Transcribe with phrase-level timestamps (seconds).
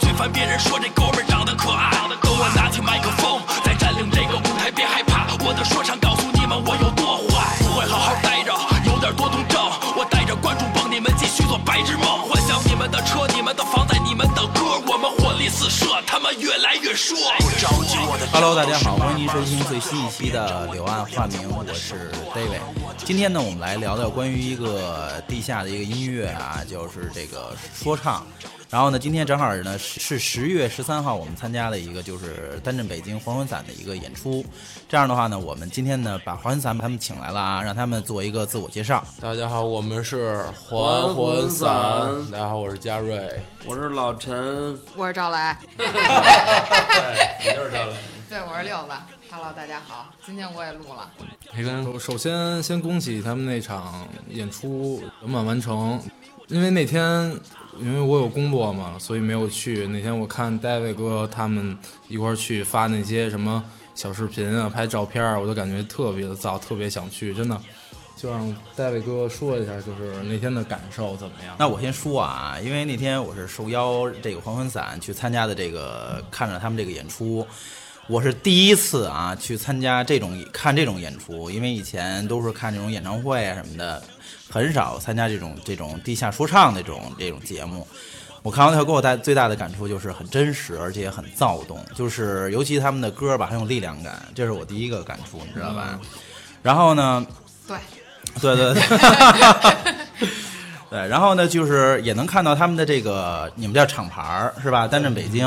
[0.00, 1.90] 最烦别人说这哥们长得可爱。
[2.22, 7.56] 等我拿起麦克风，再占领这个舞台，别害怕，我的说唱告诉你们我有多坏。
[7.60, 8.52] 不会好好待着，
[8.90, 9.60] 有点多动症，
[9.96, 17.16] 我带着观众帮你们继续做白日梦，幻想你们的车、你们的房在、你们的歌，我们火力四射，他们越来越说。
[17.38, 22.60] 不着急，我的 Hello，大家好，欢迎您收听最新一期的《柳暗花明》，我是 David。
[23.04, 28.26] 今天呢，我们来聊聊关于一个地下的一个音乐啊，就是这个说唱。
[28.70, 34.44] 然后呢，今天正好呢是十月十三号，我们参加了一个就是单镇北京还魂散的一个演出。
[34.88, 39.04] 这样的话呢，我们今天呢把还魂散他们请来了啊，让他们做一个自我介绍。
[39.20, 41.68] 大家好，我们是还魂散。
[42.30, 43.28] 大家好，我是嘉瑞。
[43.66, 45.86] 我是老陈，我是赵来，对，
[47.40, 47.92] 你就是赵雷。
[48.30, 48.92] 对，我是六子。
[49.32, 51.10] Hello，大家好，今天我也录了。
[51.50, 56.00] 培根，首首先先恭喜他们那场演出圆满完成，
[56.46, 57.36] 因为那天
[57.82, 59.86] 因为我有工作嘛，所以没有去。
[59.86, 61.76] 那天我看戴维哥他们
[62.08, 63.62] 一块儿去发那些什么
[63.94, 67.60] 小视频啊、拍照片儿，我就感觉特别的燥，特别想去，真的。
[68.16, 71.56] 就让戴维哥说一下，就是那天的感受怎么样？
[71.58, 77.46] 那我先说啊，因为那天我是受邀这个黄昏散去参加的这个看着他们这个演出，
[78.08, 84.02] 我是第一次啊去参加这种看这种演出，因为以前都是看这种演唱会啊什么的，
[84.50, 87.86] 很少参加这种这种地下说唱的这种这种节目。
[88.42, 96.00] 我看完以后给我带最大的感触就是很真实，而且也很躁动，就是尤其他们的歌吧很有力量感，这是我第一个感触，你知道吧？
[96.62, 97.26] 然后呢，
[97.68, 97.76] 对，
[98.40, 98.82] 对对对，
[100.90, 104.88] 对，然后呢，就是也能看到他们的这个你们叫厂牌儿是吧？
[104.88, 105.46] 单镇北京，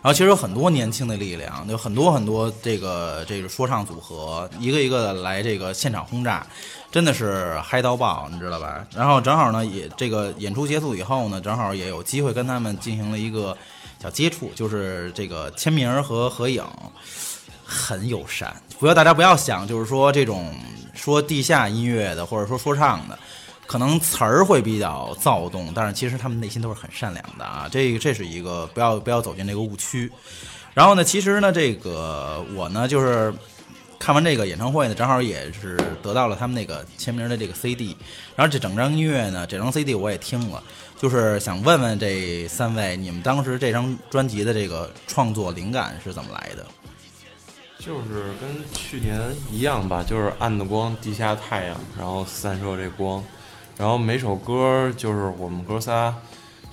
[0.00, 6.46] 然后其实有很多年轻的力量，有很多很多这个这个说唱组合，一个一个的来这个现场轰炸，
[6.90, 8.86] 真的是嗨到爆，你知道吧？
[8.94, 13.56] 然后正好呢，也这个演出结束以后呢，正好也有机会跟他们进行了一个
[14.02, 16.64] 小接触，就是这个签名和合影。
[17.70, 20.54] 很友善，不要大家不要想，就是说这种
[20.94, 23.18] 说地下音乐的，或者说说唱的，
[23.68, 27.68] 可能词儿会比较躁动，但是其实他们内心都是很善良的啊。
[27.70, 30.10] 这这是一个不要不要走进这个误区。
[30.72, 33.32] 然后呢，其实呢，这个我呢就是
[33.98, 37.94] 看完这个演唱会呢，正好也是得到了他们那个签名的这个 CD。
[38.34, 40.62] 然后这整张音乐呢，这张 CD 我也听了，
[40.96, 46.66] 就是想问问这三位，你们当时这张专辑的这个创作灵感是怎么来的？
[47.78, 49.20] 就是跟去年
[49.52, 53.22] 一样吧，就是暗的光，地下太阳，然后散射这光，
[53.78, 56.12] 然后每首歌就是我们哥仨，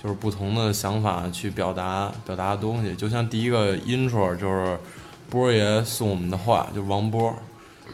[0.02, 2.96] 就是不同的想法去表达表达的东西。
[2.96, 4.76] 就像第一个 intro 就是
[5.30, 7.32] 波爷送我们的话，就王波，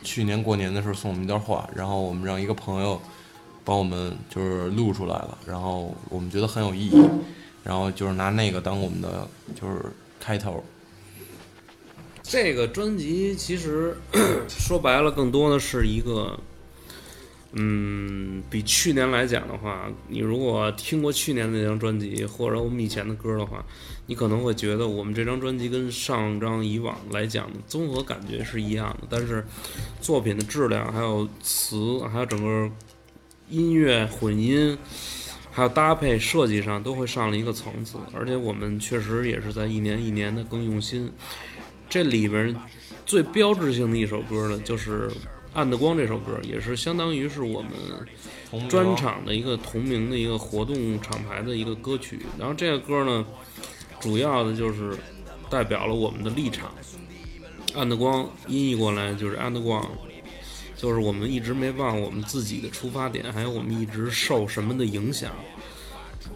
[0.03, 2.99] 去年过年的时候送我们一段话，然后我们让一个朋友
[3.65, 7.05] 帮我们就是录出来了，然后我们觉得很有意义，
[7.63, 9.85] 然后就是拿那个当我们的就是
[10.19, 10.65] 开头。
[12.23, 13.97] 这个专辑其实
[14.49, 16.39] 说白了，更多的是一个，
[17.55, 23.63] 嗯，比去年来讲的话，你如果听过去年那张专辑或者我们以前的歌的话，
[24.07, 29.45] 你可能会觉得我们这张专辑跟上张以往来讲的，综合感觉是一样的，但是
[30.01, 32.71] 作品的质量、还有词、还有整个
[33.51, 34.79] 音乐混音，
[35.51, 41.13] 还有搭配设计上都会上了一个层次，而且我们确实也是在一年一年的更用心。
[41.91, 42.57] 这里边
[43.05, 45.09] 最标志性的一首歌呢，就是
[45.55, 52.21] 《暗的光》这首歌，也是相当于是我们专场的一个同名的一个活动厂牌的一个歌曲。
[52.39, 53.27] 然后这个歌呢，
[54.01, 54.97] 主要的就是
[55.51, 56.73] 代表了我们的立场。
[57.75, 59.87] 暗的光音译过来就是暗的光，
[60.77, 65.31] 就是我们一直没忘我们自己的出发点，还有我们一直受什么的影响。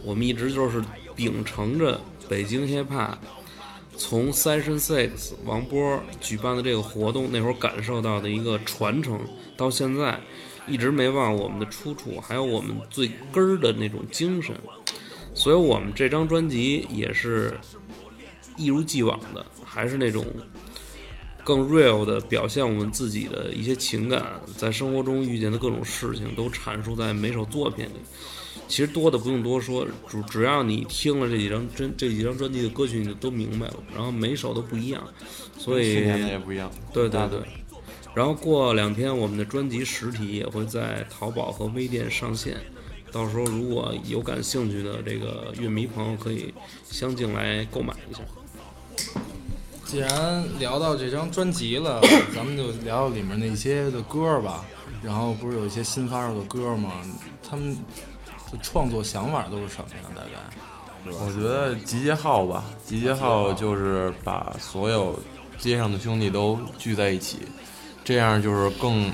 [0.02, 0.82] 我们一直就是
[1.14, 3.16] 秉承着北京 hiphop。
[3.98, 9.18] 从 Session Six 王波举办的这个活动那会儿感受到的一个传承，
[9.56, 10.20] 到现在
[10.66, 14.54] 一直没忘我们的出处，还有我们最根儿的那种精神。
[15.34, 17.58] 所以，我们这张专辑也是
[18.56, 20.24] 一如既往的，还是那种
[21.44, 28.00] 更 real 的表现我们自己的一些情感，在生活中遇见的各种事情都阐述在每首作品里。
[28.68, 33.74] 其实多的不用多说，只只要你听了这几张真这几张专辑的歌曲，你就都明白了。
[33.94, 35.02] 然后每首都不一样，
[35.58, 36.70] 所以也不一样。
[36.92, 37.40] 对对对。
[38.14, 42.56] 然后过两天我们的专辑实体也会在淘宝和微店上线，
[43.12, 46.52] 到时候如果有感兴趣的这个乐迷朋友可以
[46.90, 48.20] 相进来购买一下。
[49.84, 52.00] 既然聊到这张专辑了，
[52.34, 54.64] 咱们就聊聊里面那些的歌吧。
[55.02, 56.90] 然后不是有一些新发售的歌吗？
[57.48, 57.76] 他们
[58.62, 60.14] 创作想法都是什么呀？
[60.16, 65.18] 大概我觉得集结号吧，集结号就是把所有
[65.58, 67.40] 街上的兄弟都聚在一起，
[68.04, 69.10] 这样就是更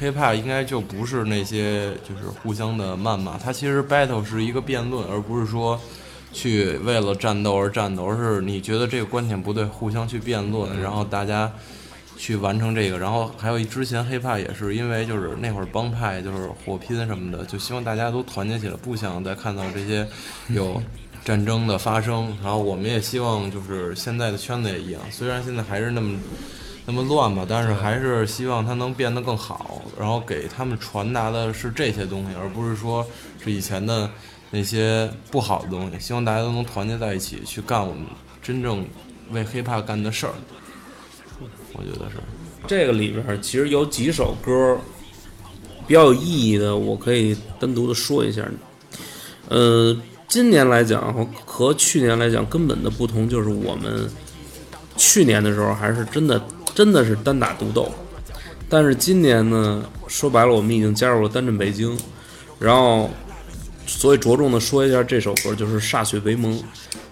[0.00, 5.78] hiphop 应该就不是那些就是互相的谩骂，它其实 battle 是一个辩论，而不是说
[6.32, 11.52] 去为了战斗而战斗，而是你觉得这个观点不对，互相去辩论，然后大家。
[12.16, 20.06] 去完成这个，然后还有之前 hiphop 也是因为就是那会儿帮派就是火拼什么的，就希望大家都团结起来，不想再看到这些
[20.48, 20.82] 有
[21.24, 22.36] 战争的发生。
[22.42, 26.18] 然后我们也希望就是现在的圈子也一样，虽然现在还是那么
[26.86, 29.82] 那么乱吧，但是还是希望它能变得更好。
[29.98, 33.06] 然后给他们传达的是这些东西，而不是说
[33.42, 34.10] 是以前的
[34.50, 35.98] 那些不好的东西。
[35.98, 38.04] 希望大家都能团结在一起，去干我们
[38.40, 38.86] 真正
[39.30, 40.32] 为 hiphop 干的事儿。
[41.78, 42.16] 我觉得是
[42.66, 44.78] 这个里边其实有几首歌
[45.86, 48.42] 比较有意义的，我可以单独的说一下。
[49.48, 49.96] 呃，
[50.26, 51.14] 今年来讲
[51.44, 54.10] 和去年来讲，根本的不同就是我们
[54.96, 56.42] 去年的时候还是真的
[56.74, 57.88] 真的是单打独斗，
[58.68, 61.96] 但是今年呢，说白了，我们已经加入了单镇北京，
[62.58, 63.08] 然后
[63.86, 66.52] 所以着重的说一下这首歌，就是《歃血为盟》。《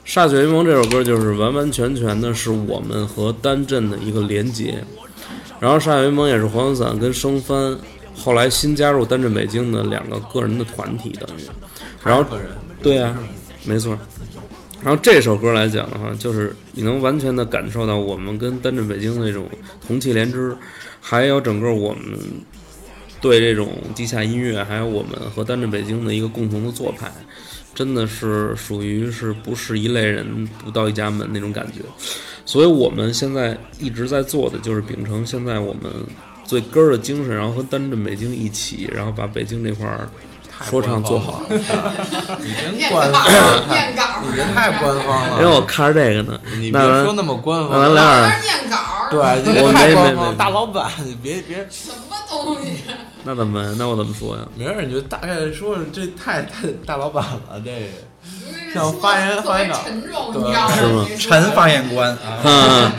[0.07, 4.85] 歃血为盟》这首歌就是完完全全的是我们和单镇的一个连接，
[5.59, 7.77] 然后《歃血为盟》也是黄小伞跟生番
[8.15, 11.43] 后来新加入单镇北京的两个个人的团体等于，
[12.05, 12.25] 然后
[12.83, 13.17] 对呀、
[13.65, 13.99] 没错。
[14.83, 19.49] 然后这首歌来讲的话，就是你能完全的感受到我们跟单镇北京的那种
[19.87, 20.55] 同气连枝，
[21.01, 22.19] 还有整个我们
[23.23, 27.11] 对这种地下音乐，还有我们和单镇北京的一个共同的做派。
[27.75, 31.81] 真的是属于是不是一类人不到一家门那种感觉，
[32.47, 35.91] 所以我们现在一直在做的就是秉承现在我们
[36.45, 40.09] 最根儿的精神，然后和单镇北京一起，然后把北京这块儿
[40.63, 41.43] 说唱做好。
[41.51, 45.43] 你真念官方，你这太官方了。
[45.43, 48.77] 因为我看着这个呢，你别说那么官方，咱来点儿，念稿，
[49.11, 52.83] 对，你太没没没官方，大老板，你别别，什么东西？
[53.25, 54.43] 那怎么那我怎么说呀？
[54.57, 57.87] 没事，你就大概说说，这太太大老板了，这个。
[58.73, 61.09] 像发言发言稿特别沉重，对是吗吗？
[61.17, 62.93] 陈发言官啊，嗯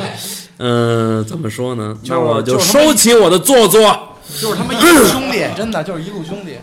[0.58, 1.98] 嗯，怎么说呢？
[2.06, 3.82] 那我就收起我的做作，
[4.40, 6.58] 就是他妈 一路兄弟，真的就是一路兄弟，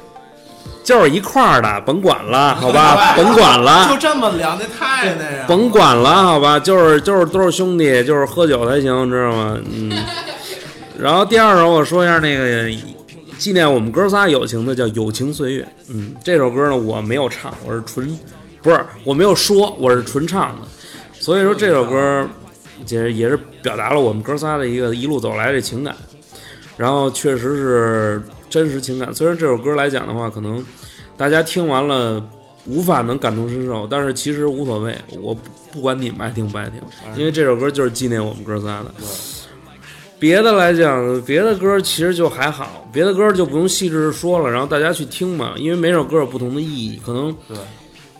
[0.84, 5.46] 就是一块儿的，甭管了， 好吧，甭管了，就这么聊，那太那样。
[5.46, 9.58] 甭管了，好吧，就是就是都是兄弟，就是喝酒才行，知道吗？
[9.70, 9.92] 嗯。
[10.98, 12.70] 然后第二首我说一下那个
[13.38, 15.62] 纪念我们哥仨友情的，叫《友情岁月》。
[15.88, 18.16] 嗯，这首歌呢我没有唱，我是纯，
[18.62, 20.68] 不是我没有说，我是纯唱的。
[21.18, 22.28] 所以说这首歌
[22.84, 25.94] 其实也是表达了我们哥仨的一个一路走来的情感，
[26.76, 29.12] 然后确实是真实情感。
[29.14, 30.62] 虽然这首歌来讲的话，可能
[31.16, 32.22] 大家听完了
[32.66, 35.40] 无法能感同身受，但是其实无所谓，我不
[35.72, 36.78] 不管你们爱听不爱听，
[37.16, 38.92] 因为这首歌就是纪念我们哥仨的。
[40.18, 47.56] 别的来讲，别的歌其实就还好，别的歌就不用细致说了，然后大家去听嘛，因为每首歌有不同的意义，可能对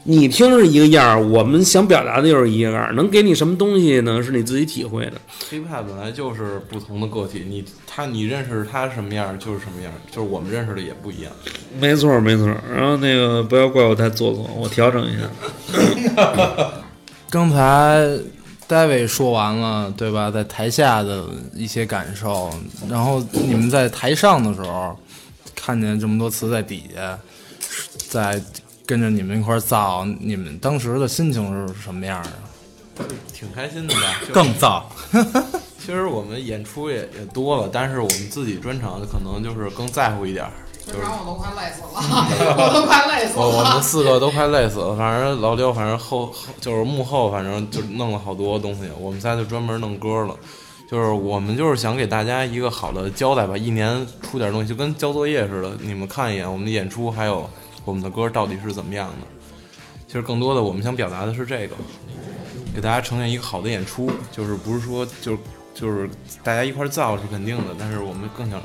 [0.05, 4.21] 你听是一个样儿，我们想表达的就是一个样儿，能给你什么东西呢？
[4.23, 5.13] 是你自己体会的。
[5.49, 11.33] hiphop 本来就是不同的个体，你他你认识他什么样就是什么样，就是我们认识的也不一样。
[11.79, 12.47] 没错，没错。
[12.75, 16.73] 然后那个不要怪我太做作，我调整一下。
[17.31, 18.19] 刚才
[18.69, 20.31] David 说完了，对吧？
[20.31, 22.51] 在台下的一些感受，
[22.89, 24.99] 然后你们在台上的时候，
[25.55, 27.19] 看见这么多词在底下，
[28.09, 28.43] 在
[28.87, 32.31] 跟着你们一块儿造，你们当时的心情是什么样的？
[33.33, 34.01] 挺开心的吧？
[34.33, 34.83] 更燥。
[35.79, 40.53] 其实我们演出也也多了，但是我们自己专场可能就是更在乎一点儿。
[40.87, 43.83] 这场 我都 快累死了，我都快累死了我们。
[43.83, 50.37] 四个都快累死了，反正老刘反正后后就是幕后，反正就弄了好多东西，我们仨就专门弄歌了。
[50.91, 55.71] 就是我们就是想给大家一个好的交代吧，一年出点东西，就跟交作业似的。
[55.81, 57.49] 你们看一眼我们的演出，还有
[57.85, 59.27] 我们的歌到底是怎么样的。
[60.07, 61.75] 其实更多的我们想表达的是这个，
[62.75, 65.39] 给大家呈现一个好的演出，就是不是说就是
[65.75, 66.09] 就是
[66.43, 68.61] 大家一块造是肯定的，但是我们更想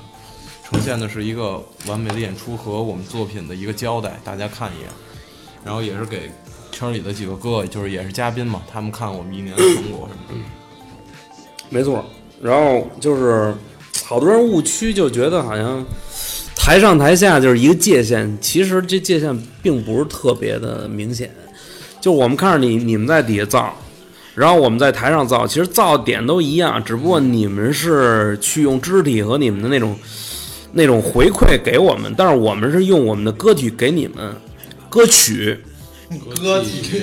[0.65, 4.89] 呈现的是一个完美的演出和我们作品的一个交代，大家看一眼，
[5.63, 6.29] 然后也是给
[6.71, 10.35] 圈里的几个哥，就是也是嘉宾嘛，他们看我们一年的成果什么的。
[11.69, 12.03] 没错。
[12.41, 13.55] 然后就是
[14.03, 15.83] 好多人误区就觉得好像
[16.57, 21.33] 台上台下就是一个界限，其实这界限并不是特别的明显。
[22.01, 23.73] 就我们看着你你们在底下造，
[24.35, 29.97] 然后我们在台上造，其实造点都一样，只不过你们是去用肢体和你们的那种
[30.73, 34.35] 那种回馈给我们，但是我们是用我们的歌曲给你们
[34.89, 35.57] 歌曲。
[36.41, 36.99] 歌曲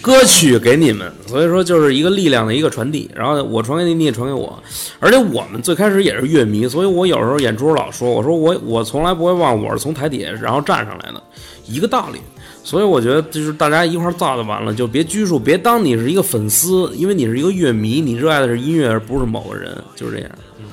[0.00, 3.10] 歌曲给你们，所以说就是一个力量的一个传递。
[3.14, 4.62] 然后我传给你，你也传给我。
[4.98, 11.22] 而且我们最开始也是乐迷，所以我有时候演出老说，我说我我从来不会忘我是从台底下然后站上来的，
[11.66, 12.18] 一个道理。
[12.62, 20.30] 所以我觉得就是大家一块造就完了，就别拘束，别当你是一个粉丝，因为你是一个乐迷，你热爱的是音乐，而不是某个人，就是这样。
[20.58, 20.66] 对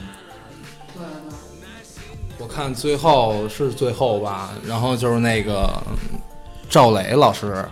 [0.96, 1.04] 对
[2.40, 5.82] 我看最后是最后吧，然后就是那个
[6.70, 7.66] 赵雷老师，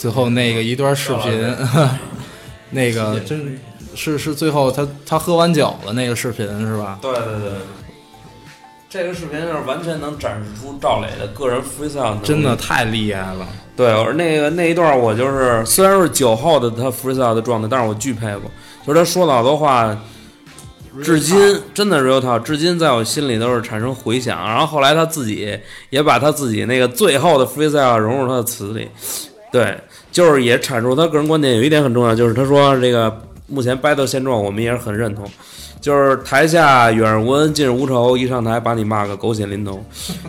[0.00, 1.56] 最后那个一段视频，
[2.70, 3.60] 那个真
[3.94, 6.98] 是是最后他他喝完酒了那个视频是吧？
[7.02, 7.52] 对对对，
[8.88, 18.50] 这个视频是完全能展示出赵磊的个人 freestyle 真的太厉害了，对，而那个那一段我就是虽然是酒后的他 freestyle 的状态，但是我巨佩服，
[18.86, 19.94] 就是他说的好多话，
[21.04, 24.42] 至今真的 real talk，至今在我心里都是产生回响。
[24.48, 28.88] 然后后来他自己也把他自己那个最后的 freestyle 融入他的词里，
[29.52, 29.78] 对，
[30.10, 31.56] 就是也阐述他个人观点。
[31.56, 35.24] 有一点很重要，就是他说这个目前 battle 现状我们也是很认同，
[35.80, 39.84] 就是台下远日无恩，近日无仇，一上台把你骂个狗血淋头，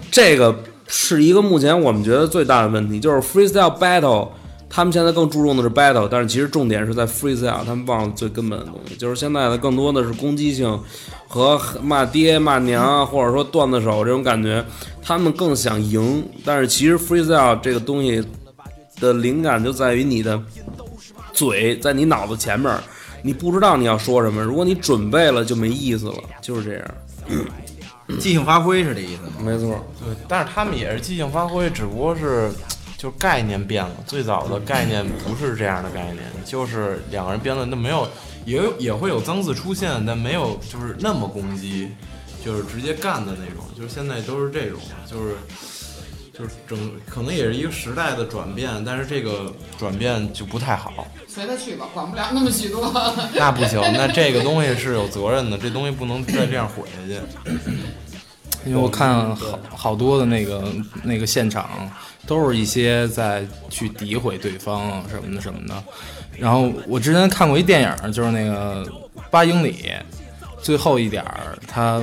[0.10, 0.56] 这个
[0.88, 4.30] 是一个目前我们觉得最大的问题，就是 freestyle battle。
[4.74, 10.80] 他们现在更注重的是 battle，但是其实重点是在 freestyle，他们忘了最根本的东西，就是现在的更多的是攻击性
[11.28, 14.64] 和骂爹骂娘，或者说段子手这种感觉，
[15.04, 18.24] 他们更想赢，但是其实 freestyle 这个东西
[19.02, 20.42] 的灵感就在于你的
[21.34, 22.74] 嘴在你脑子前面，
[23.24, 26.86] 你不知道你要说什么，如果你准备了就没意思了，就是这样，
[28.20, 29.34] 即兴发挥是这意思吗？
[29.44, 29.84] 没错。
[30.00, 32.52] 对，但是他们也是即兴发挥，只不过是
[32.98, 33.92] 就是概念变了。
[34.06, 38.08] 最早的概念不是这样的概念，就是两个人辩论，那没有
[38.46, 41.90] 也有也会有脏字出现，但没有就是那么攻击，
[42.46, 43.64] 就是直接干的那种。
[43.76, 44.80] 就是现在都是这种，
[45.10, 45.36] 就是
[46.34, 51.08] 就是整可能也是一个时代的转变，但是这个转变就不太好。
[51.28, 52.92] 随他去吧，管不了那么许多。
[53.36, 57.20] 那不行，那这个东西是有责任的，这东西不能再这样毁下去。
[58.64, 60.64] 因为我看好好多的那个
[61.04, 61.90] 那个现场，
[62.28, 65.84] 都是一些在去诋毁对方啊什么的什么的。
[66.38, 68.88] 然后我之前看过一电影，就是那个
[69.30, 69.92] 八英里，
[70.62, 72.00] 最后一点儿他，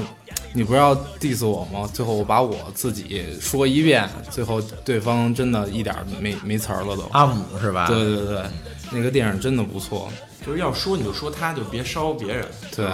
[0.55, 1.88] 你不是要 diss 我吗？
[1.93, 7.02] 最后我把我自己说一遍，最后对方真的一点没没词儿了都。
[7.12, 7.87] 阿姆是吧？
[7.87, 8.43] 对对对，
[8.90, 10.09] 那个电影真的不错。
[10.47, 12.87] 就是要说你就说他，就别烧别人，对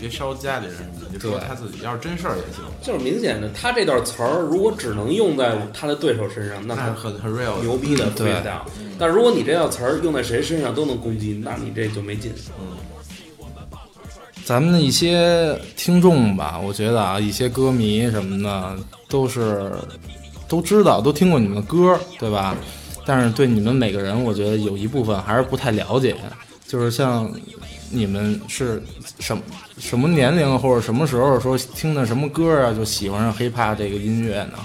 [0.00, 1.78] 别烧家里人，你就说他自己。
[1.84, 7.60] 要是真事儿也行，就是明显的，他这段词儿如果只能用在他的对手身上，那他很很 real。
[7.60, 8.62] 牛逼的对 freestyle。
[8.98, 12.32] 但如果你这段词儿用在谁身上都能攻击，那你这就没劲。
[14.46, 18.76] 咱们的一些听众吧，我觉得啊，一些歌迷什么的
[19.08, 19.72] 都是
[20.46, 22.54] 都知道，都听过你们的歌，对吧？
[23.04, 26.14] 但是对你们每个人，我觉得有一部分还是不太了解，
[26.64, 27.28] 就是像
[27.90, 28.80] 你们是
[29.18, 29.42] 什么
[29.78, 34.58] 什么年龄或者什么时候说听的什么歌啊，就喜欢上 hiphop 这个音乐呢？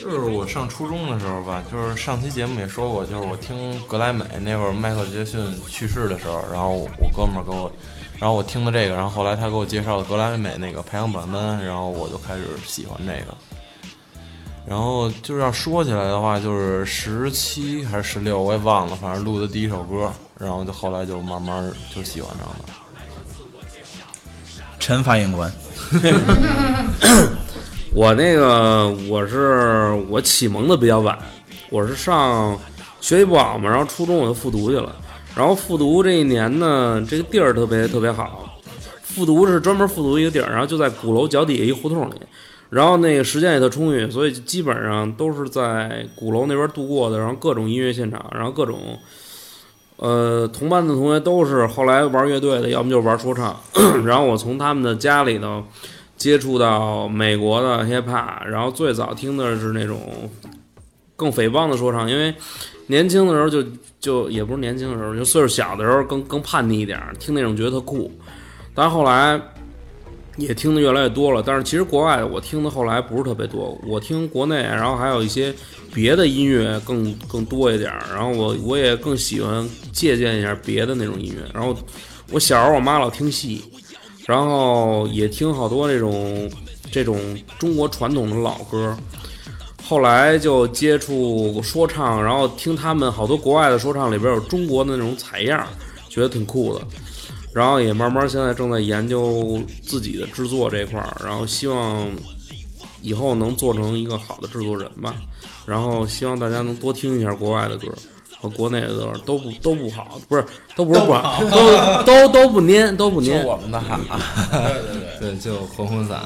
[0.00, 7.70] 就是我上初中的时候吧，就是上期节目也说过，就是我听格莱美那会儿，迈克·杰逊去世的时候，然后我哥们儿给我，
[8.18, 13.36] 然后我听的这个，然后后来他给我介绍了格莱美那个排行榜单，然后我就开始喜欢这个。
[14.66, 22.56] 然后就是要说起来的话，就是十七还是十六，我也忘了，反正录的第一首歌，然后就后来就慢慢就喜欢上了。
[24.80, 25.52] 陈发言官，
[27.94, 31.16] 我那个我是我启蒙的比较晚，
[31.70, 32.58] 我是上
[33.00, 34.96] 学习不好嘛，然后初中我就复读去了，
[35.36, 38.58] 然后复读这一年呢，这个地儿特别特别好，
[39.02, 42.14] 复读是专门复读一个地儿，然后就在鼓楼脚底下一胡同里，
[42.70, 48.98] 然后那个时间也特充裕，所以基本上都是在鼓楼那边度过的，然后各种音乐现场，然后各种。
[49.98, 53.58] 呃，同班的同学都是后来玩乐队的，要么就玩说唱。
[54.04, 55.64] 然后我从他们的家里头
[56.18, 60.30] 接触到美国的 hiphop，然后最早听的是那种
[61.16, 62.32] 更诽谤的说唱，因为
[62.88, 63.64] 年轻的时候就
[63.98, 68.12] 就也不是年轻的时候，就岁数小的时候更更叛逆一点，听那种觉得特酷。
[68.74, 69.40] 但是后来
[70.36, 75.52] 也听的越来越多了，但是其实国外我听的后来不是特别多，我听国内，然后还有一些
[75.94, 81.42] 别的音乐更更多一点，然后我我也更喜欢借鉴一下别的那种音乐。
[81.54, 81.74] 然后
[82.30, 83.64] 我小时候我妈老听戏，
[84.26, 86.50] 然后也听好多这种
[86.92, 87.18] 这种
[87.58, 88.94] 中国传统的老歌。
[89.88, 95.64] 后来就接触说唱，然后听他们好多国外的说唱里边有中国的那种采样，
[96.08, 96.84] 觉得挺酷的。
[97.52, 102.06] 然后也慢慢现在正在研究自己的制作这块儿，然后希望
[103.00, 105.14] 以后能做成一个好的制作人吧。
[105.64, 107.86] 然后希望大家能多听一下国外的歌，
[108.40, 113.42] 和国内的歌都不都不好，不是都不是不好，都都都不粘，都不粘。
[113.46, 114.00] 我们的哈，
[115.20, 116.20] 对，就混混散。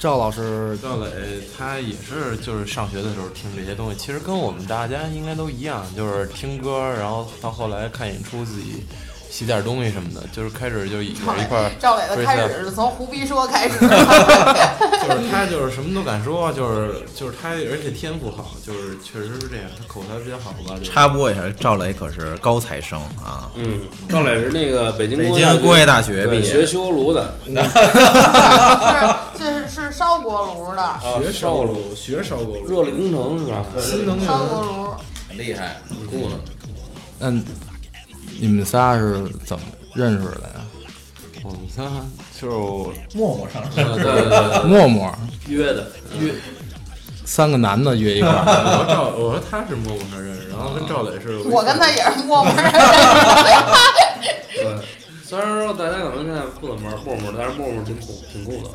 [0.00, 1.10] 赵老师，赵磊
[1.58, 8.82] 他也是就是上学的时候听这些东西，其实跟我们大家应该都一样，就是听歌，然后到后来看演出自己。
[9.30, 11.14] 洗点东西什么的，就是开始就一一
[11.48, 11.70] 块儿。
[11.78, 13.78] 赵磊的开始是从胡逼说开始。
[13.80, 20.78] 就是他就是什么都敢说，就是就是他，而且天赋好，就是确实是这样，他口才比较好吧。
[20.82, 23.50] 插播一下，赵磊可是高材生啊。
[23.54, 27.34] 嗯，赵磊是那个北京北京工业大学毕业，学修锅炉的。
[29.38, 31.00] 是是是烧锅炉的。
[31.22, 33.64] 学烧锅炉，学烧锅炉，热力工程是吧？
[33.80, 34.26] 新能源。
[34.26, 34.94] 烧锅炉。
[35.28, 36.34] 很厉害，很酷的。
[37.20, 37.44] 嗯。
[38.40, 40.64] 你们仨是怎么认识的呀？
[41.44, 41.82] 我们仨
[42.40, 45.14] 就是陌陌上对对对，陌陌
[45.46, 46.32] 约的约，
[47.26, 48.44] 三个男的约一块儿。
[48.46, 51.36] 我赵我说他是陌陌上认识，然后跟赵磊是。
[51.50, 52.70] 我跟他也是陌陌认识。
[54.56, 54.78] 对，
[55.22, 58.70] 虽然说大家可能现在不怎么玩陌陌，但是陌陌挺酷挺酷的。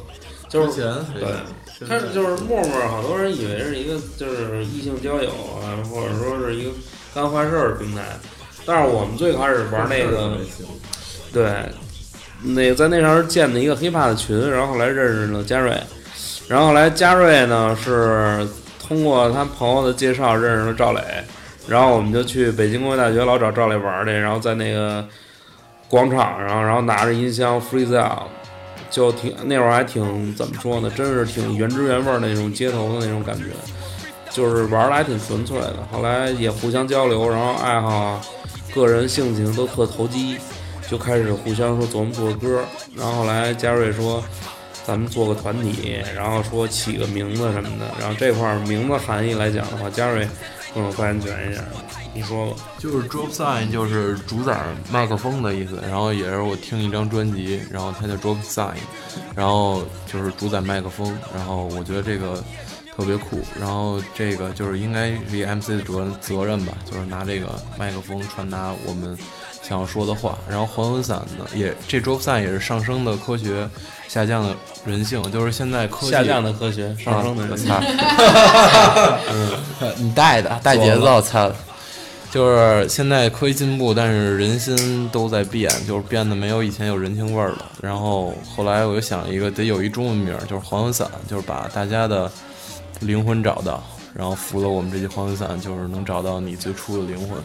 [0.48, 0.84] 就是
[1.20, 6.72] 对，他就是陌陌，好多人以为是一个就是异性交友啊，或者说是一个
[7.16, 8.04] 干坏事儿的平台。
[8.66, 10.38] 但是我们最开始玩那个，
[11.32, 11.52] 对，
[12.42, 15.80] 那个在那上是建的一个 hiphop 的群，然后后来认识了嘉瑞，
[16.48, 18.48] 然后来嘉瑞呢是
[18.80, 21.02] 通过他朋友的介绍认识了赵磊，
[21.68, 25.06] 然后我们就去北京工业大学老找赵磊玩去，然后在那个
[25.88, 28.24] 广场上，然后拿着音箱 freestyle，
[28.90, 33.44] 就挺那会儿还挺怎么说呢，真是挺原汁原味那种街头的那种感觉，
[34.32, 38.20] 就是玩的还挺纯粹的，后来也互相交流，然后爱好。
[38.76, 40.38] 个人性情都特投机，
[40.90, 42.62] 就开始互相说琢磨做歌。
[42.94, 44.22] 然后后来嘉瑞说，
[44.86, 47.90] 咱们做个团体，然后说起个名字什么的。
[47.98, 50.28] 然后这块名字含义来讲的话，嘉瑞
[50.74, 51.64] 更有发言权一下。
[52.14, 55.80] 你说吧，就是 drop sign 就是主宰麦克风的意思。
[55.88, 58.76] 然后也是我听一张专辑，然后它叫 drop sign，
[59.34, 61.18] 然后就是主宰麦克风。
[61.34, 62.44] 然后我觉得这个。
[62.96, 69.18] 特别酷，然后这个就是应该是一个 MC 的责责任吧，就是拿这个麦克风传达我们
[69.62, 70.38] 想要说的话。
[70.50, 73.70] 然后还魂伞呢，也这 drop sign 也是上升的科学，
[74.08, 74.56] 下降的
[74.86, 77.70] 人性，就是现在科下降的科学，上升的人性。
[79.30, 79.52] 嗯，
[80.00, 81.52] 你带的 带节奏，操！
[82.32, 87.66] 就是现在科技进步，但是人心都在变，就是变得没有以前有人情味儿了。
[87.82, 92.32] 然后后来我又想一个，得有一中文名，就是还魂伞，就是把大家的。
[93.00, 97.38] 灵魂找到，然后服了我们这些黄雨伞，就是能找到你最初的灵魂。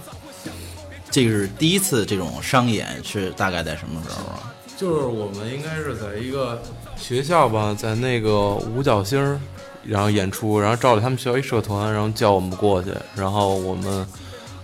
[1.11, 4.53] 这个是第一次这种商演，是大概在什么时候啊？
[4.77, 6.63] 就是我们应该是在一个
[6.97, 9.41] 学校吧，在那个五角星，
[9.85, 14.07] 然后演出，然后照着他们学校一社团，然后叫我们过去，然后我们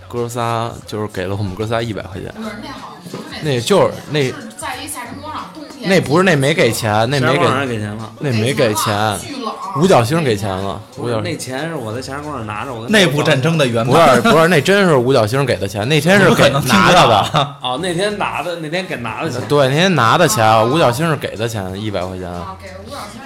[0.07, 2.33] 哥仨就是给了我们哥仨一百块钱。
[2.35, 2.49] 不是
[3.41, 5.87] 那就是那在一夏天广场冬天。
[5.89, 9.19] 那不是那没给钱，那没给给钱了，那没给钱。
[9.77, 17.55] 五角星给钱了，五角那钱是我在霞光上拿着，我内部战争的原不是不是，那真是五角星给的钱，那天是给拿的的。
[17.61, 19.39] 哦，那天拿的，那天给拿的钱。
[19.47, 22.27] 对，那天拿的钱，五角星是给的钱，一百块钱。
[22.61, 23.21] 给五角星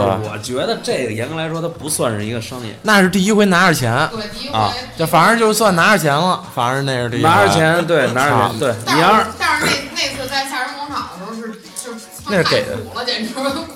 [0.00, 2.74] 我觉得这个严格来说，它不算是一个商业。
[2.82, 4.08] 那是第一回拿着钱。
[4.10, 4.58] 对，第一回。
[4.96, 7.22] 就反正就算拿着钱了，反正那是第一。
[7.22, 8.74] 拿着钱，对，拿着钱，对。
[8.94, 11.58] 你要是，但是那那次在夏日广场的时候是。
[12.26, 12.78] 那是给的，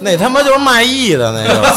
[0.00, 1.70] 那他妈就是卖艺的那个，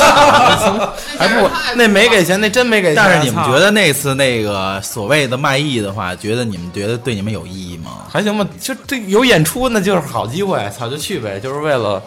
[1.19, 2.95] 还 不那没给钱，那真没给钱。
[2.95, 8.05] 但是你们觉得那次那个所谓的卖艺的话，觉得你们觉得对你们有意义吗？
[8.09, 12.01] 还行吧，就这有演出那就是好机会，操就去呗，就是为了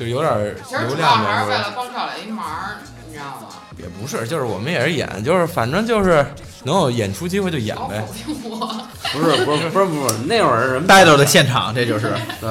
[0.00, 0.32] 就有点
[0.86, 2.46] 流量还是为了帮赵雷一忙，
[3.06, 3.48] 你知道吗？
[3.76, 6.24] 也不是，就是我们也是演，就是反正就是
[6.62, 8.02] 能有演出机会就演呗。
[9.12, 10.86] 不是不是不是不是，那会儿是什么？
[10.86, 12.50] 带到的现场，这就是对。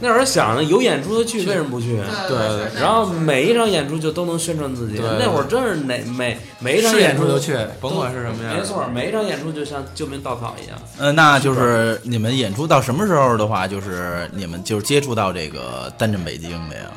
[0.00, 1.96] 那会儿想着有演出就去，为什么不去？
[2.26, 2.80] 对对。
[2.80, 5.00] 然后每一场演出就都能宣传自己。
[5.18, 8.56] 那会儿真是哪每每一场演出就去，甭管是什么样。
[8.56, 10.78] 没错，每一场演出就像救命稻草一样。
[10.98, 16.90] 呃，那就是你们演出到什么时候的话，就是你们就是接触到这个单镇北京的呀？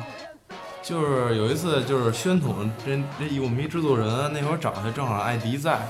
[0.84, 5.80] 就是有一次，就是宣统这这我们一制作人那会儿找他，正好艾迪在。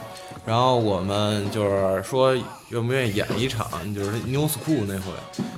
[0.46, 2.32] 然后我们就是说
[2.68, 5.12] 愿不愿意演一场，就是 New School 那回，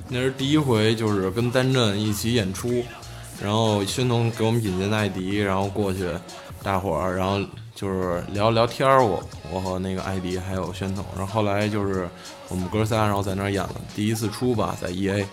[0.09, 2.83] 那是第一回，就是跟单镇一起演出。
[3.41, 6.09] 然后宣彤给我们引荐艾迪，然后过去，
[6.63, 7.39] 大伙儿，然后
[7.75, 9.03] 就是聊聊天儿。
[9.03, 12.07] 我我和那个艾迪还有宣彤，然后后来就是
[12.49, 15.25] 我们哥仨，然后在那儿演了第一次出吧，在 EA，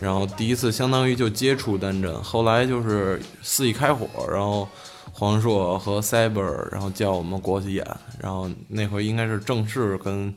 [0.00, 2.22] 然后第一次相当于就接触单镇。
[2.22, 4.68] 后来就是肆意开火，然后。
[5.10, 7.84] 黄硕和 Cyber，然后叫我们过去演，
[8.20, 10.32] 然后那回应该是正式跟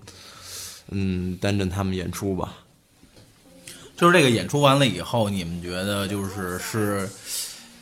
[0.90, 2.56] 嗯丹震他们演出吧。
[4.02, 7.08] 就是这个演出完了以后，你们觉得就是是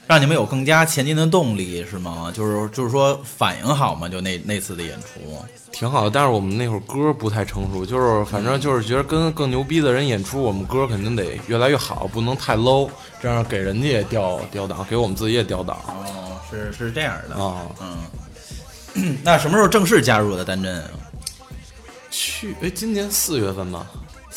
[0.05, 2.29] 让你们有更加前进的动力是吗？
[2.35, 4.09] 就是就是说反应好吗？
[4.09, 12.89] 就那那次的演出，挺好的，但是我们那会儿歌不太成熟，就是反正就是觉得跟更牛逼的人演出，我们歌肯定得越来越好，不能太 low，
[13.21, 17.61] 这样给人家也掉掉档，给我们自己也掉档哦，是是这样的啊。
[18.95, 20.83] 嗯， 那什么时候正式加入的单真？
[22.11, 23.87] 去，哎，今年四月份吧，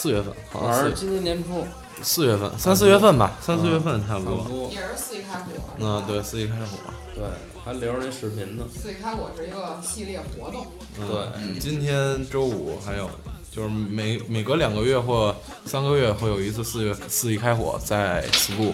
[0.03, 1.65] 四月份，好像是今年年初
[2.03, 4.69] 四月份，三四月份吧，三四月份差不多。
[4.69, 5.53] 也是四季开火。
[5.79, 6.77] 嗯，对，四季开火。
[7.15, 7.23] 对，
[7.65, 8.65] 还留着那视频呢。
[8.75, 10.67] 四季开火是一个系列活动，
[11.07, 13.09] 对，今天周五还有，
[13.53, 15.33] 就是每每隔两个月或
[15.67, 18.73] 三个月会有一次四月四季开火在 school，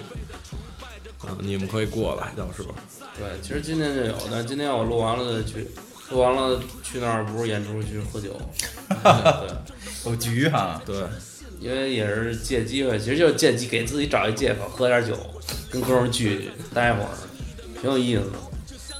[1.24, 2.68] 嗯，你们可以过来，到时候。
[3.18, 5.68] 对，其实今天就有，但今天我录完了再去，
[6.08, 8.30] 录完了去那儿不是演出去喝酒，
[8.88, 9.52] 对，
[10.08, 10.96] 有局哈，对，
[11.60, 15.16] 因为也是借机会，其实就是借机给自己找一借口，喝点酒，
[15.70, 17.08] 跟哥们儿聚待会儿，
[17.80, 18.38] 挺有意思的。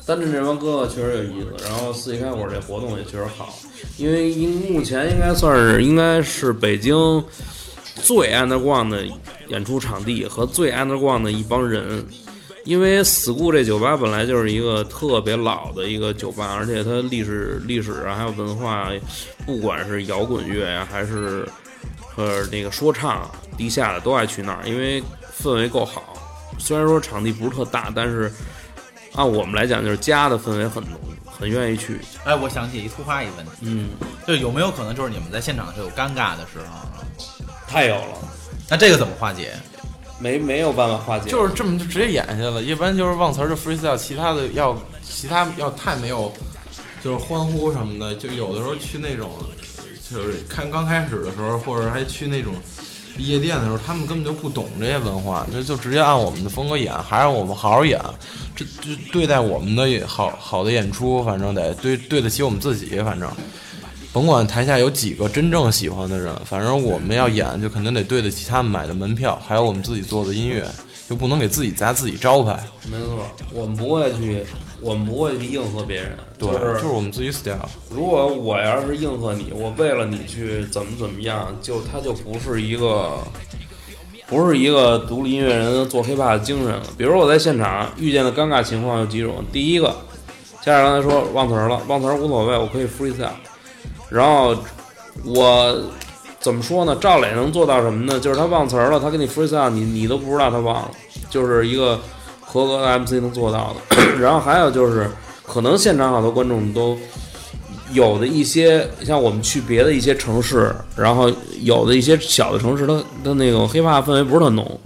[0.07, 3.59] 但是这帮哥哥确实有意思，然后四季开火这活动也确实好，
[3.97, 7.23] 因为应目前应该算是应该是北京
[7.97, 9.05] 最 underground 的
[9.49, 12.05] 演出场地和最 underground 的一帮人。
[12.69, 18.91] 因为 school 这酒吧本来就是一个特别老的一个酒吧，而且它历史历史啊，还有文化，
[19.47, 21.49] 不管是摇滚乐呀、还是
[22.17, 23.27] 呃那个说唱，
[23.57, 25.03] 地下的都爱去那儿，因为
[25.43, 26.13] 氛围够好。
[26.59, 28.31] 虽然说场地不是特大，但是
[29.15, 31.99] 按我们来讲，就是家的氛围很浓，很愿意去。
[32.25, 33.89] 哎，我想起一突发一个问题，嗯，
[34.27, 37.25] 就有没有可能就是你们在现场是有尴尬的时候？
[37.67, 38.19] 太有了，
[38.69, 39.55] 那这个怎么化解？
[40.21, 46.33] 没没有办法化解，就是这么就直接演下去了，一般就是忘词儿就 freestyle，其他的要其他要太没有，
[47.03, 49.31] 就是欢呼什么的，就有的时候去那种，
[50.11, 52.53] 就是看刚开始的时候，或者还去那种
[53.17, 58.01] 夜店的时候，他们根本就不懂这些文化，就就直接按我们的风格演，还让我们好好演，
[58.57, 63.31] 这这对待我们的好好的演出，反正得对对得起我们自己，反正。
[64.11, 70.66] 甭管台下有几个真正喜欢的人，反正我们要演，就肯定得对得起他们买的门票，还有我们自己做的音乐，
[71.09, 72.59] 就不能给自己砸自己招牌。
[72.90, 74.44] 没错，我们不会去，
[74.81, 77.68] 我们不会去应和别人，对，就是就是我们自己 style。
[77.90, 83.18] 如果我要是应和你，我为了你去怎么怎么样，就他就不是一个，
[84.27, 86.83] 不是一个独立音乐人做 hiphop 的精神了。
[86.97, 89.94] 比如我在现场遇见的尴尬情况有几种，第一个，
[90.64, 93.31] 家长刚才说忘词儿了，忘词儿无所谓，我可以 freestyle。
[94.11, 94.57] 然后
[95.25, 95.77] 我
[96.40, 96.97] 怎么说呢？
[97.01, 98.18] 赵磊能做到什么呢？
[98.18, 100.90] 就是他忘词儿了，他给你 freestyle，你你都不知道他忘了，
[101.29, 102.01] 就是一个
[102.40, 103.97] 合格的 MC 能做到的。
[104.18, 105.11] 然后还有就是，
[105.47, 106.97] 可能现场好多观众都
[107.92, 114.81] 有的一些，像我们去别的一些城市，然后有的一些小的城市，它它那种 hiphop 氛围不是特浓，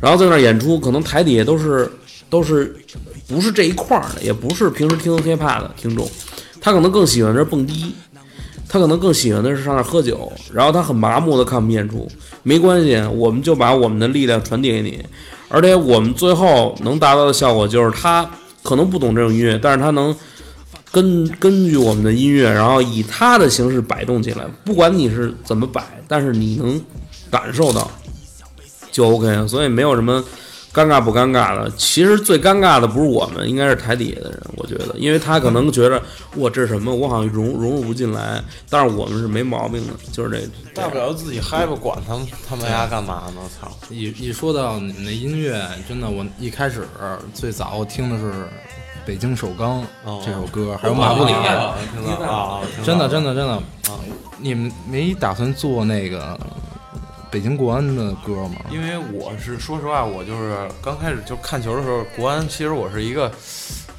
[0.00, 1.90] 然后在那儿演出，可能台底下都是
[2.28, 2.76] 都是
[3.26, 6.08] 不是这一块儿的，也不是平时听 hiphop 的听众，
[6.60, 7.94] 他可能更喜欢这蹦迪。
[8.72, 12.08] 他可能更喜欢的是上那儿喝酒，然后他很麻木的看我们演出，
[12.42, 14.98] 没关系，我们就把我们的力量传递给你，
[15.50, 18.26] 而且我们最后能达到的效果就是他
[18.62, 20.16] 可能不懂这种音乐，但是他能
[20.90, 26.80] 根根据我们的音乐，然后以他的形式摆动起来，不管你是怎么摆，但是你能
[27.30, 27.90] 感受到
[28.90, 30.24] 就 OK 了，所以没有什么。
[30.72, 31.70] 尴尬不尴尬的？
[31.76, 34.42] 其实最尴尬的不是我们，应该是台底下的人。
[34.56, 36.00] 我觉得，因为他可能觉得
[36.34, 38.42] 我这是什么，我好像融融入不进来。
[38.70, 40.80] 但是我们是没毛病的，就是这。
[40.80, 43.40] 大不了自己嗨吧，管他们他们家干嘛呢？
[43.60, 43.70] 操！
[43.90, 46.88] 一一说到你们的音乐，真的，我一开始
[47.34, 48.32] 最早我听的是
[49.04, 49.82] 《北京首钢》
[50.24, 51.32] 这首歌，还有马布里。
[51.32, 53.62] 啊，真的，真的，真的啊！
[54.38, 56.40] 你们没打算做那个？
[57.32, 58.56] 北京国安的歌吗？
[58.70, 63.32] 因为我是说实话，我就是刚开始就看球的时候，国安其实我是一个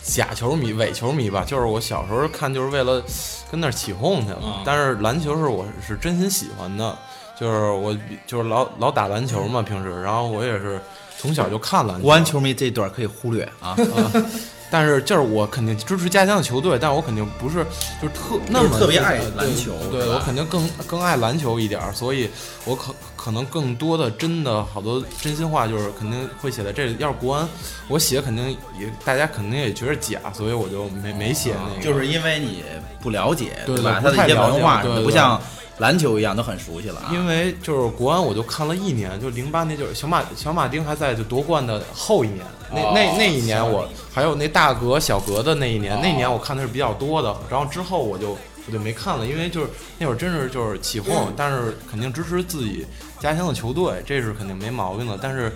[0.03, 1.43] 假球迷、伪球迷吧。
[1.43, 3.03] 就是我小时候看就是为了
[3.49, 6.95] 跟那儿起哄去了，但是篮球是我是真心喜欢的，
[7.35, 10.79] 就是我就是老老打篮球嘛，平时，然后我也是
[11.17, 12.03] 从小就看篮球。
[12.03, 13.75] 国安球迷这段可以忽略啊。
[14.73, 17.63] 但是就是我肯定支持家乡的球队，但是我肯定不是
[18.01, 22.27] 就是特那么特别爱篮球，对我肯定更更爱篮球一点，所以
[22.65, 26.95] 我可可能更多的真的好多真心话就是肯定会写在这里。
[26.97, 27.47] 要是国安，
[27.87, 31.79] 我写肯定也大家肯定也觉得假，所以我就没没写那个。
[31.79, 32.63] 就是因为你
[32.99, 33.99] 不了解，对吧？
[34.03, 35.39] 他的一些文化，不像
[35.79, 37.09] 篮球一样，都很熟悉了啊。
[37.11, 52.85] 因为就是国安，我就看了一年，就零八年，就是小马小马丁还在就夺冠的后一年，那哦那那一年我还有那大格小格的那一年，那一年我看的是比较多的，然后之后我就我就没看了，因为就是那会儿真是就是起哄，但是肯定支持自己
[53.19, 55.51] 家乡的球队，这是肯定没毛病的，但是。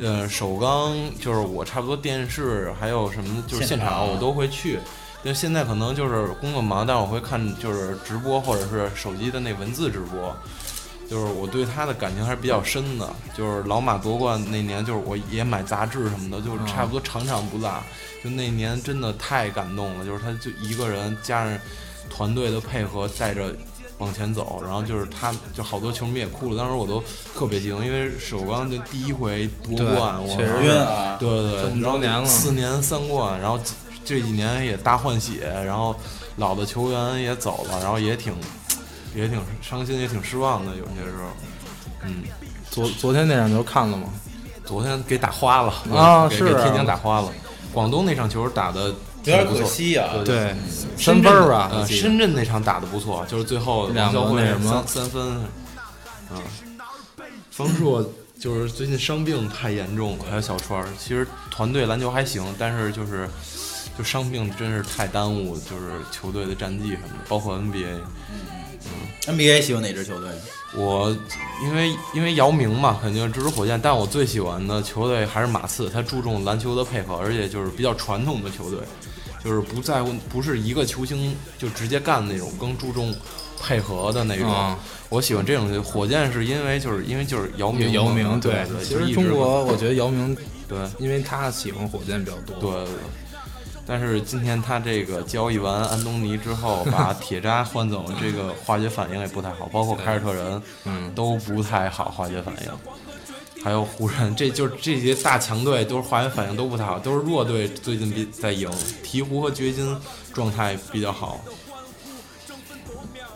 [0.00, 4.78] 呃，首钢就是我差不多电视还有什么就是现场我都会去，
[5.24, 10.34] 就现在可能就是工作忙，但是我会看就是直播或者是手机的那文字直播，
[11.10, 13.08] 就是我对他的感情还是比较深的。
[13.36, 17.70] 就是老马夺冠那年，就是我也买杂志什么的，就是差不多场场不落。
[18.22, 21.58] 就那年真的太感动了，就是他就一个人加上
[22.08, 23.54] 团队的配合，带着
[23.98, 27.02] 往前走，然后就是他就好多球迷也哭了，当时我都
[27.34, 33.58] 特别激动，因为首钢就第一回夺冠，我确实晕啊对对对，年了四年三冠，然后
[34.08, 35.94] 这几年也大换血，然后
[36.36, 38.34] 老的球员也走了，然后也挺
[39.14, 41.28] 也挺伤心，也挺失望的，有些时候。
[42.04, 42.22] 嗯，
[42.70, 44.08] 昨昨天那场球看了吗？
[44.64, 46.48] 昨天给打花了啊 是啊。
[46.48, 47.30] 给给天津打花了。
[47.70, 48.94] 广东那场球打的有
[49.24, 50.08] 点可惜啊。
[50.24, 50.24] 对。
[50.24, 50.56] 对，
[50.96, 54.82] 深圳三分儿吧，呃，我记得深圳那场打的不错，就是最后两个那什么。
[54.86, 55.42] 三三分，
[56.30, 56.40] 嗯，
[57.50, 58.02] 方硕
[58.40, 63.28] 就是最近伤病太严重了，还有小川儿，其实团队篮球还行，但是就是
[63.98, 67.98] 就伤病真是太耽误，就是球队的战绩什么的，包括 NBA。
[68.30, 68.38] 嗯
[69.26, 70.30] NBA 喜欢哪支球队？
[70.74, 71.14] 我
[71.62, 78.78] 因为因为姚明嘛，肯定支持火箭，但我最喜欢的球队还是马刺，他注重篮球的配合，而且就是比较传统的球队，
[79.44, 83.14] 就是不在乎不是一个球星就直接干的那种，更注重
[83.60, 84.50] 配合的那种。
[84.50, 84.78] 啊
[85.10, 85.82] 我喜欢这种。
[85.82, 90.34] 火箭是因为就是因为就是姚明，姚明对对，其实中国我觉得姚明，
[90.66, 92.56] 对因为他喜欢火箭比较多。
[92.60, 92.94] 对对。
[93.88, 102.70] 但是今天他这个交易完安东尼之后，把铁渣换走，这个化学反应也不太好，包括凯尔特人，嗯，都不太好化学反应。
[103.64, 108.70] 还有湖人，这就是这些大强队都是化学反应都不太好，都是弱队最近比在赢。
[109.02, 109.96] 鹈鹕和掘金
[110.34, 111.40] 状态比较好，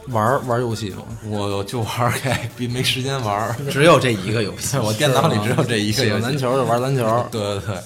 [0.09, 1.03] 玩儿玩儿游戏吗？
[1.25, 3.57] 我就玩儿开，比没时间玩儿。
[3.71, 4.77] 只有这一个游戏。
[4.85, 7.27] 我电脑里只有这一个篮球就玩篮球。
[7.33, 7.79] 对对对，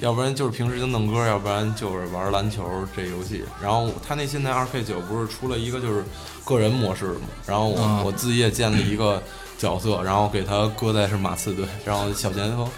[0.00, 2.64] 要不然就是平时就弄歌，要不然就是玩篮球
[2.96, 3.44] 这游戏。
[3.62, 6.04] 然后他那现在二 K 九不是出了一个就是
[6.44, 7.28] 个人模式嘛？
[7.46, 9.22] 然后我、嗯我自己也建了一个
[9.58, 12.68] 角色，然后给他搁在是马刺队，然后小前锋，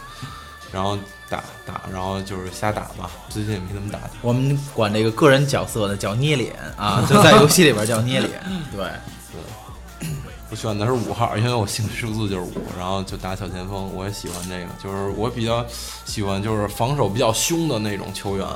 [0.72, 3.10] 然后打打，然后就是瞎打吧。
[3.28, 4.00] 最近也没怎么打。
[4.22, 8.42] 我们管这个个人角色呢叫捏脸啊，就在游戏里边叫捏脸。
[8.74, 8.84] 对，
[10.50, 15.64] 我选的是五号，因为我幸运数字就是五，然后就打小前锋，我也喜欢这个，就是我比较
[16.04, 18.46] 喜欢就是防守比较凶的那种球员，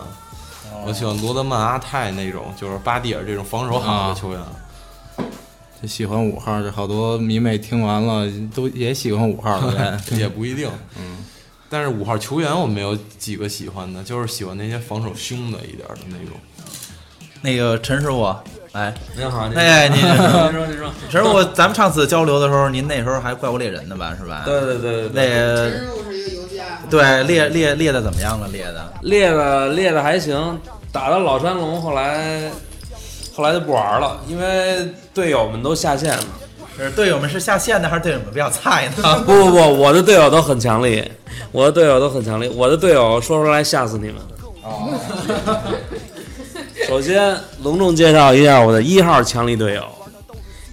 [0.85, 4.41] 我喜欢罗德曼、阿泰那种，就是巴蒂尔这种防守好的球员。
[5.81, 10.01] 就喜欢五号，这好多迷妹听完了都也喜欢五号的人。
[10.19, 11.19] 也不一定， 嗯。
[11.69, 16.37] 但是五号球员我没有几个喜欢的，就是喜欢那些防守凶的一点的那种。
[17.43, 18.35] 那个陈师傅，
[18.75, 24.43] 来，您好，您哎，您您说您说，陈师傅，咱们上次交流的时候，您那时候还怪物猎人呢吧，是吧？
[24.45, 26.05] 对对对对那对，个。
[26.91, 28.49] 对猎猎猎的怎么样了？
[28.49, 30.61] 猎的猎的猎的还行，
[30.91, 32.51] 打到老山龙，后来
[33.33, 36.25] 后来就不玩了，因为队友们都下线了。
[36.77, 39.23] 是队友们是下线的，还是队友们比较菜呢？
[39.25, 41.09] 不不 不，我的队友都很强力，
[41.53, 44.17] 我的队友都很强力，我的队友说出来吓死你们。
[46.95, 49.83] 首先隆重介绍一下我的一号强力队友，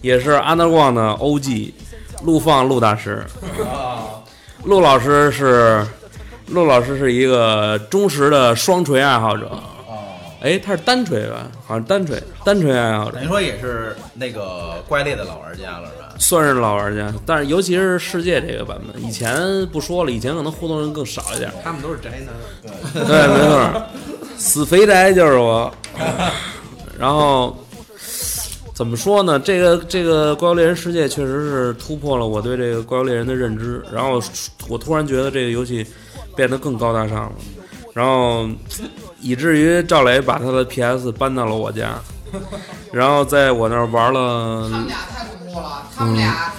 [0.04, 1.72] 也是 Underground 的 OG
[2.22, 3.26] 陆放陆大师。
[4.66, 5.84] 陆老师是
[6.50, 9.50] 陆老师是一个忠实的双锤爱好者。
[10.42, 11.48] 哎，他是单锤吧？
[11.66, 13.24] 好像单锤，单锤爱好者等。
[13.24, 16.14] 于说也是那个怪猎的老玩家了，是吧？
[16.20, 21.52] 算是老玩家，但是尤其是世界这个版本，以前不说了，以前可能互动人更少一点。
[21.64, 23.84] 他们都是宅男，对，没错，
[24.42, 25.72] 死肥宅就是我。
[26.98, 27.56] 然后
[28.74, 29.40] 怎么说呢？
[29.40, 34.20] 这个这个怪物猎人世界确实是突破了我对这个怪物猎人的认知，然后
[34.68, 35.86] 我突然觉得这个游戏
[36.36, 37.32] 变得更高大上了，
[37.94, 38.50] 然后
[39.20, 41.94] 以至于赵磊把他的 PS 搬到了我家，
[42.92, 46.52] 然后在我那儿玩了他们俩太恐怖了，他们俩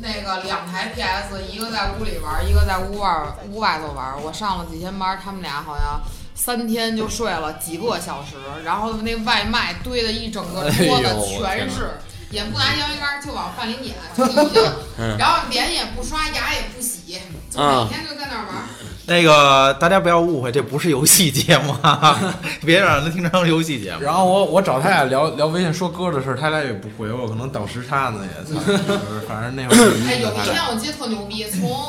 [0.00, 4.20] 那个两台 PS，一个在屋里玩，一个在屋外屋外头玩。
[4.22, 6.00] 我上了几天班，他们俩好像
[6.44, 11.98] 三天就睡了几个小时，然后那外卖堆的一整个桌子全是。
[12.32, 14.62] 也不拿摇鱼竿，就往饭里撵，就已经，
[14.98, 17.18] 嗯然后脸也不刷，牙也不洗，
[17.50, 18.64] 就啊每天就在那儿玩。
[19.04, 22.18] 那个大家不要误会，这不是游戏节目啊，
[22.64, 24.00] 别让人听成游戏节目。
[24.00, 28.44] 然后我我找他俩聊聊微信说歌的事儿，他俩也不回我，可能倒时差呢也。
[28.54, 31.86] 操 就是反正那会儿哎，有一天我记得特牛逼，从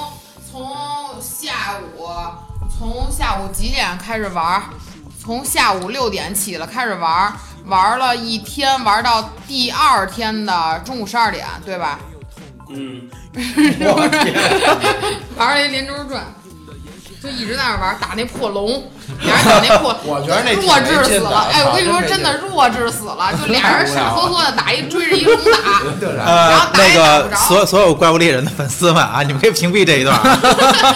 [0.52, 0.76] 从
[1.22, 2.06] 下午
[2.84, 4.64] 从下午几点开始玩儿？
[5.18, 7.34] 从下午六点起了开始玩儿，
[7.66, 11.98] 玩了一天，玩到第二天的中午十二点，对吧？
[12.68, 13.10] 嗯？
[15.38, 16.26] 玩了一连轴转，
[17.24, 18.84] 就一直在那玩，打那破龙，
[19.22, 21.48] 俩人打那破，我觉得那弱智死了。
[21.54, 26.12] 哎，我跟你说，真的弱智死了，就俩人傻呵呵的打一追着一龙打。
[26.18, 30.38] 然呃后，打打不个着所所有怪物猎人的粉丝们啊，你们可以屏蔽这一段啊。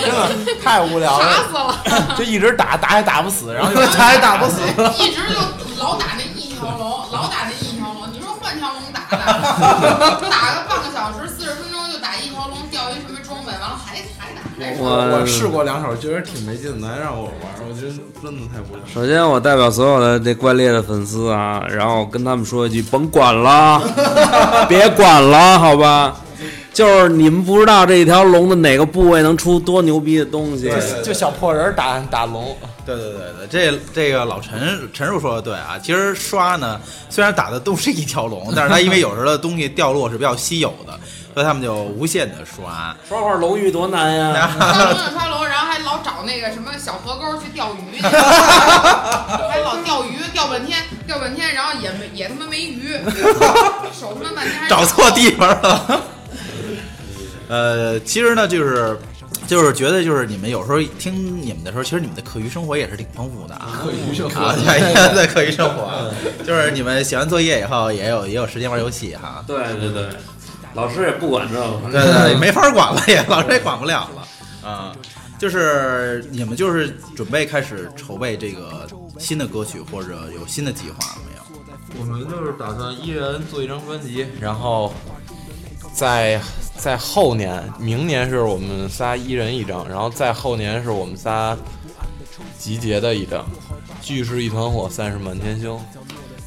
[0.04, 1.54] 真的太无聊傻了，死
[1.96, 4.60] 了， 就一直打打也打不死，然后又 打也打不死。
[5.00, 5.40] 一直就
[5.80, 8.04] 老打那一条龙，老打那一条龙。
[8.12, 9.18] 你说换条龙打打，
[14.80, 18.84] 我我试过两手，觉得挺没劲的，还让我玩儿，我觉得真的太无聊。
[18.92, 23.82] 首先，我代表所有的这怪猎的粉丝啊，然后跟他们说一句：甭管了，
[24.68, 26.16] 别管了，好吧？
[26.74, 30.72] 就是你们不知道这一条龙的哪个部位能出多牛逼的东西。
[31.04, 34.60] 就小破人儿打打龙，对对对对，这这个老陈
[34.94, 40.94] 陈叔说的对啊，其实刷呢，虽然打的都是一条龙，但是它因为有时候的东西掉落是比较稀有的，
[41.38, 42.98] 所以他们就无限的刷。
[43.08, 44.50] 刷会儿龙玉多难呀！
[44.58, 52.94] 刷龙就刷龙，然后还老找那个什么小河沟去钓鱼去， 还老钓鱼，钓半天，钓半天，然后也没也他妈没鱼，
[53.94, 56.02] 手他妈半天还找错地方了。
[57.50, 58.98] 呃，其实呢，就是
[59.46, 63.80] 就是觉得就是你们有时候听你们的时候，其实你们的课余生活也是挺丰富的啊。
[63.84, 66.12] 课余生活啊，对，在课余生活，
[66.44, 69.44] 就是你们写完作业以后，也有也有时间玩游戏哈。
[69.46, 70.10] 对对对，
[70.78, 71.92] 老师也不管这个。
[71.92, 74.96] 对对，没法管了也， 老师也管不了了啊。
[75.40, 78.88] 就是你们就是准备开始筹备这个
[79.20, 82.00] 新的歌曲，或者有新的计划了没有？
[82.00, 84.94] 我们就是打算一人做一张专辑，然后
[85.94, 86.40] 在
[86.76, 91.58] 在后年，明年是我们仨一人一张，然后在后年是我们仨
[92.58, 93.46] 集结的一张，
[94.02, 95.80] 聚是一团火，散是满天星，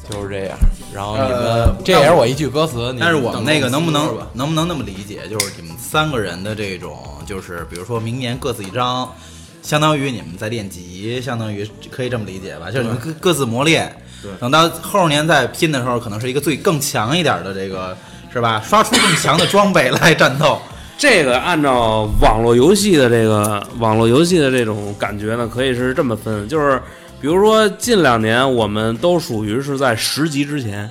[0.09, 0.57] 就是这样。
[0.93, 9.09] 然后你们、呃这也是我一句歌词，但是我们那个能不能能不能那么理解，就是你们三个人的这种，就是比如说明年各自一张，
[9.61, 12.69] 相当于你们在练级，相当于可以这么理解吧？
[12.69, 13.95] 就是你们各各自磨练，
[14.39, 17.95] 等到后年再拼的时候，可能是一个最更强一点的这个，
[18.31, 18.61] 是吧？
[18.65, 20.59] 刷出更强的装备来战斗。
[20.97, 26.79] 这个按照网络游戏的这个网络游戏的这种感觉呢，可以是这么分，就是
[27.21, 30.89] 比如说近两年我们都属于是在十级之前，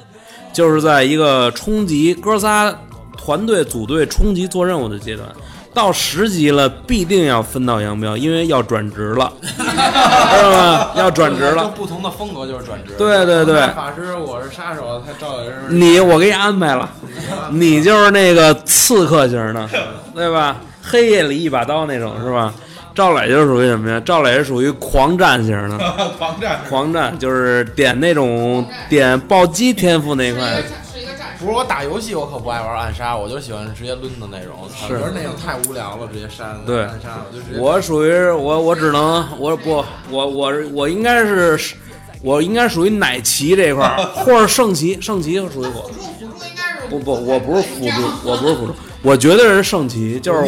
[0.52, 2.72] 就是在一个冲级哥仨
[3.16, 5.28] 团队组队冲级做任务的阶段。
[5.72, 10.90] 到十级了，必定要分道扬镳，因为要转职了， 知道吗？
[10.96, 11.68] 要转职了。
[11.68, 12.92] 不同的风格就是转职。
[12.98, 16.90] 对对对法师，我是杀手，他赵也是你我给你安排了，
[17.52, 19.68] 你就是那个刺客型的，
[20.12, 20.56] 对吧？
[20.82, 22.52] 黑夜里一把刀那种是吧？
[23.00, 23.98] 赵磊就是属于什么呀？
[24.04, 25.78] 赵磊是属于狂战型的，
[26.18, 30.62] 狂战狂战就是点那种点暴击天赋那一块
[31.38, 31.46] 不。
[31.46, 34.54] 是我打游戏，我可不爱玩暗杀，我就喜欢直接抡的那种。
[34.62, 37.58] 我是觉得那种太无聊了，直接杀对暗杀，我就直接。
[37.58, 41.58] 我属于我我只能我不我我我应该是
[42.22, 45.88] 我应该属于奶骑这一块儿，或者圣骑，圣骑属于我。
[45.88, 50.40] 辅助辅助应该是不不，我不是辅助，我不是辅助，我觉得是圣骑，就是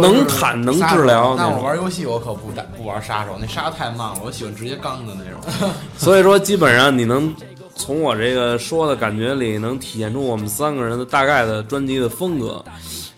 [0.00, 1.62] 能是砍能治疗那我种。
[1.62, 5.70] 玩游戏我可不打不玩杀手，那杀太慢了，我喜欢直接刚的那种。
[5.98, 7.34] 所以说，基本上你能
[7.76, 12.64] 从我这个说的感觉里，能体现出我们三个人的大概的专辑的风格。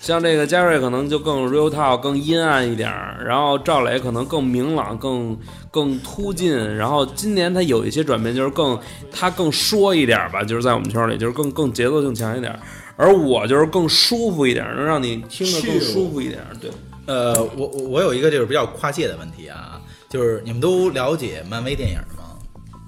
[0.01, 5.38] 像这个嘉瑞可能就更 real talk，更阴暗一点儿，然后赵磊可能更明朗，更
[5.71, 6.53] 更突进。
[6.77, 8.77] 然后今年他有一些转变，就是更
[9.12, 12.59] 他更说一点吧，就是在我们圈里，就是更更节奏性强一点儿。
[13.03, 16.55] 而我就是更舒服一点，能让你听着更舒服一点儿。
[16.61, 16.71] 对，
[17.07, 22.23] 呃，我我我有一个就是比较跨界的问题啊，就是你们都了解漫威电影吗？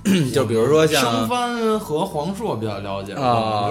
[0.34, 3.70] 就比如说生像番和黄硕比较了解，啊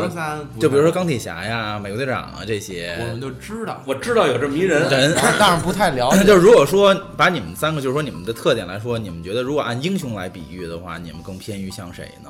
[0.60, 4.90] 就比如说钢铁侠呀、美国队长啊这些我们就知道，我知道有这么一人，人。
[4.90, 6.26] 但是 但是不太了解。
[6.26, 12.30] 就是如果说把你们三个，就是说你们的特点来说，你们觉得如果按英雄来比喻的话，你们更偏于像谁呢？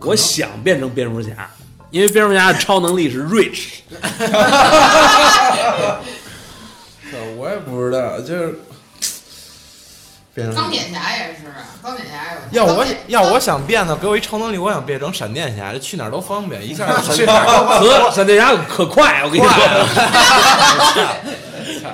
[0.00, 1.50] 我想变成蝙蝠侠，
[1.94, 3.66] 因为蝙蝠侠的超能力是 rich。
[7.36, 8.58] 我也不知道，就是
[10.34, 11.44] 变成钢铁侠也是，
[11.80, 12.66] 钢铁侠有。
[12.66, 16.84] 要我要我想变呢，给我一超能力，我想变成闪电侠，这去哪儿都方便，一下
[17.14, 19.54] 去哪闪电侠可快，我跟你说，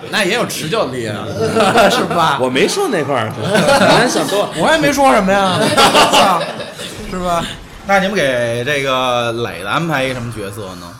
[0.11, 1.27] 那也有持久力啊，
[1.91, 2.39] 是吧？
[2.41, 3.31] 我没说那块儿，
[3.79, 4.53] 咱想多了。
[4.57, 5.61] 我也没说什么呀，
[6.11, 6.41] 操
[7.11, 7.45] 是吧？
[7.91, 10.95] 那你们给这个磊的安排一个什么角色呢？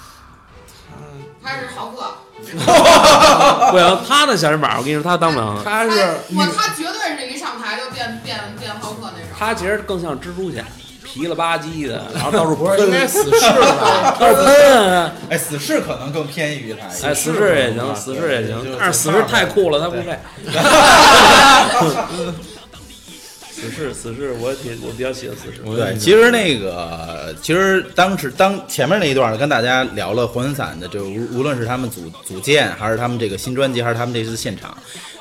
[1.41, 2.15] 他是豪客，
[3.71, 5.63] 不行，他的小人板，我跟你说，他当不了。
[5.65, 5.91] 他是
[6.35, 9.29] 我他绝对是一上台就变变变豪客那种。
[9.39, 10.65] 他其实更像蜘蛛侠，
[11.05, 14.17] 皮了吧唧的，然后到处不是喷，应该死侍吧？
[14.19, 15.13] 到处喷。
[15.31, 16.89] 哎，死侍可能更偏于他。
[17.07, 20.19] 哎，死侍也行，死侍也行，但是死侍太酷了，他不配。
[23.61, 25.61] 死侍，死侍，我挺我比较喜欢死侍。
[25.77, 34.77] 对，其实那个，其实当时当前面那一段跟大家聊了活散的，就无无论是他们组组建，还是他们这个新专辑，还是他们这次现场，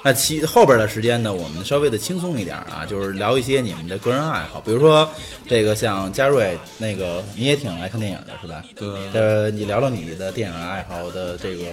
[0.05, 5.09] 那其后边的时间呢，我们稍微的轻松一点啊，就是聊一些你们的个人爱好，比如说
[5.45, 8.63] 这个像嘉瑞，那个你也挺爱看电影的是吧？
[8.73, 11.65] 对呃，你聊聊你的电影爱好的这个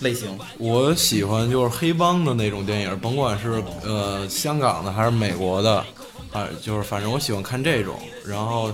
[0.00, 0.38] 类型。
[0.58, 5.84] 我喜欢就是黑帮的那种电影，甭管是呃香港的还是美国的，
[6.32, 7.98] 啊，就是反正我喜欢看这种。
[8.26, 8.72] 然后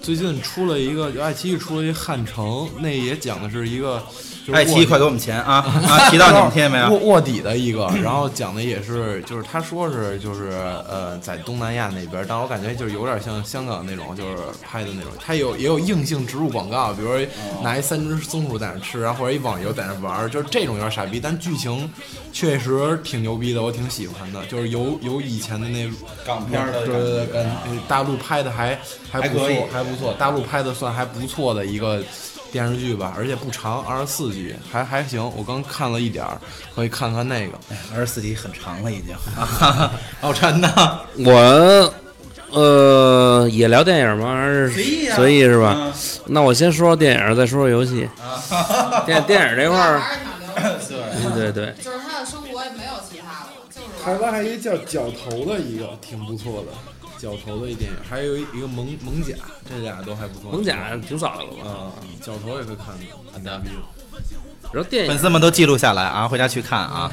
[0.00, 2.44] 最近出了一个，爱奇艺出了一个《汉城》，
[2.80, 4.02] 那也讲的是一个。
[4.46, 5.56] 就爱奇艺，快给我们钱啊！
[5.88, 6.90] 啊，提到你们听见没卧有？
[6.90, 10.50] 卧卧底的一个，然后讲的也是，就是他说是就是
[10.88, 17.26] 呃在东南亚那边，但我感觉就是有点像香港那种，就是拍的那种，他有也有硬性植入广告，比如说
[17.62, 21.90] 拿一三只松鼠在那吃，然后或者一网游在那玩儿，就是这种有点傻逼，但剧情
[22.32, 25.90] 确实挺牛逼的，我挺喜欢的，就是有有以前的那
[26.24, 27.50] 港片儿的对对对，跟
[27.88, 28.78] 大陆拍的还
[29.10, 32.02] 还不错，还不错，大陆拍的算还不错的一个
[32.52, 35.22] 电视剧吧，而且不长，二十四集，还还行。
[35.36, 36.40] 我刚看了一点儿，
[36.74, 37.52] 可以看看那个。
[37.94, 39.14] 二十四集很长了已经。
[40.22, 41.00] 老陈呢？
[41.18, 41.92] 我
[42.52, 44.34] 呃也聊电影吗？
[44.34, 45.74] 还是随意啊随意是吧？
[45.78, 45.92] 嗯
[46.26, 48.08] 那我先说说电影，再说说游戏。
[49.06, 50.20] 电电影这块儿，还是
[50.86, 54.14] 挺流行的，对对对，就是他的生活也没有其他的，就是台。
[54.18, 56.72] 湾还有一个叫《角头》的一个，挺不错的，
[57.20, 59.34] 《角头》的一电影，还有一一个蒙蒙甲，
[59.68, 60.50] 这俩都还不错。
[60.50, 61.70] 蒙甲挺早的了吧？
[61.70, 61.92] 啊，
[62.22, 63.68] 角头也可以看的，很大逼。
[64.72, 67.10] 然后电影粉丝们都记录下来啊，回家去看啊。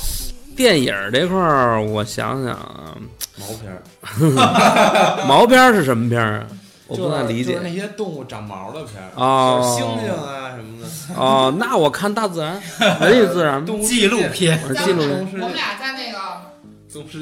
[0.56, 2.92] 电影这块儿，我想想啊，
[3.38, 6.46] 毛片儿， 毛片儿是什么片儿啊？
[6.88, 7.64] 我不太理解就是。
[7.64, 10.88] 那些动物长毛的片儿，哦像猩猩啊什么的。
[11.14, 12.60] 哦，那我看大自然，
[13.00, 15.28] 人与自然， 纪录片我是记录片。
[15.34, 15.74] 我们俩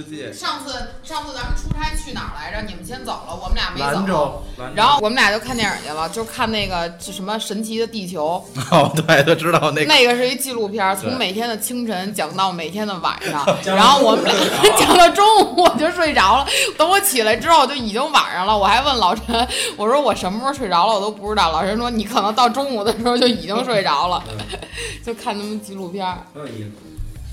[0.04, 0.72] 界，上次
[1.02, 2.66] 上次咱们出差去哪儿来着？
[2.66, 3.86] 你们先走了，我们俩没走。
[3.86, 4.42] 兰州，
[4.74, 9.86] 然后我们俩就看电影去了，就看那个什么神奇的地球， 哦，对，都知道那个。
[9.86, 14.34] 那个是一纪录片，从每天的清晨讲到每天的晚上，然后我们俩
[14.78, 16.46] 讲到中午我就睡着了。
[16.76, 21.50] 等我起来之后就已经晚上了，我还问老陈，我说我什么时候睡着了我都不知道。
[21.52, 24.22] 老陈说你可能到中午的时候就已经睡着了，
[25.04, 26.06] 就看他们纪录片。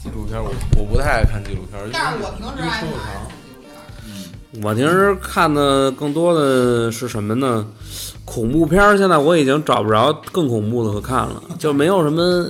[0.04, 4.64] 纪录片我我不太爱看纪录片，但是我平时爱看因为纪录片。
[4.64, 7.66] 我平时看的更多的是什么呢？
[8.26, 12.46] 恐怖片儿，现在我已经找不着更恐怖的可看了，就没有什么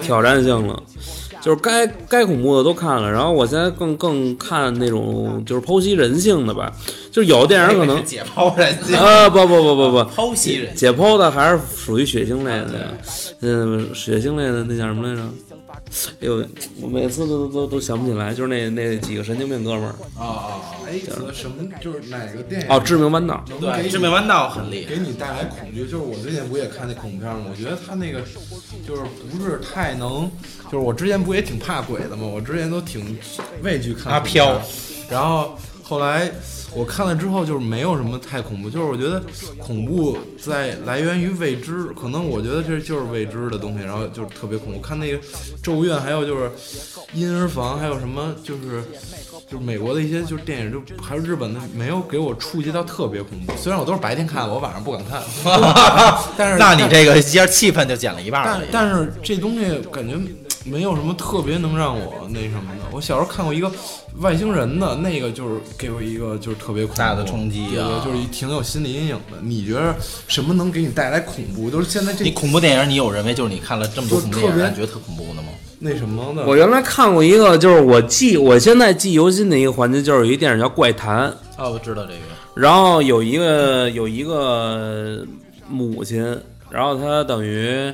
[0.00, 0.80] 挑战性了。
[1.42, 6.72] 就是该该恐怖的都看了，然后我现在更更看那种就是剖析人性的吧，
[7.12, 10.74] 就是有的电影可能 解剖人性，啊不不不不不，剖析人家。
[10.74, 12.96] 解剖的还是属于血腥类的，
[13.42, 15.22] 嗯，血腥类的那叫什么来着？
[16.20, 16.44] 哎呦，
[16.80, 20.60] 我每次都都都都想不起来，就是那那几个神经病哥们儿啊啊。
[20.86, 20.98] 哎，
[21.32, 23.44] 什么就是哪个电影哦，致命弯道。
[23.60, 24.94] 对，致命弯道很厉害。
[24.94, 27.46] 给你带来恐惧，就是我最近不也看那恐怖片吗？
[27.50, 28.20] 我觉得他那个
[28.86, 30.30] 就是不是太能，
[30.64, 32.26] 就是我之前不也挺怕鬼的吗？
[32.26, 33.16] 我之前都挺
[33.62, 34.62] 畏惧看阿恐怖片飘，
[35.10, 36.30] 然后后来
[36.74, 39.22] 我看了之后，就是没有什么太恐怖，就是我觉得
[39.58, 44.80] 恐怖在来源于未知，可能我觉得这就是未知的东西，然后就是特别恐怖。
[44.80, 45.18] 看那个
[45.62, 46.48] 《咒怨》，还有就是
[47.12, 48.82] 《婴儿房》，还有什么就是。
[49.46, 53.52] 就是美国的一些就是电影，就还有日本的，没有给我触及到特别恐怖。
[53.58, 55.22] 虽然我都是白天看，我晚上不敢看，
[56.34, 58.88] 但是那你这个一下气氛就减了一半了但。
[58.88, 60.18] 但是这东西感觉
[60.64, 62.84] 没有什么特别能让我那什么的。
[62.90, 63.70] 我小时候看过一个
[64.20, 69.38] 外星人的，那个就是给我一个就是特别恐怖大的冲击对啊对，就是挺有心理阴影的。
[69.42, 69.94] 你觉得
[70.26, 71.70] 什么能给你带来恐怖？
[71.70, 75.48] 就是现在这你恐怖电影，你有认为就是你看了这么多恐怖电影，就特别你觉得特恐怖的吗？
[75.80, 76.46] 那什么的？
[76.46, 82.20] 我原来看过一个，就是我记，我现在记忆犹新的一个环节，就是有一电影叫《怪谈》，哦，我知道这个。
[82.54, 85.26] 然后有一个有一个
[85.68, 86.24] 母亲，
[86.70, 87.92] 然后她等于，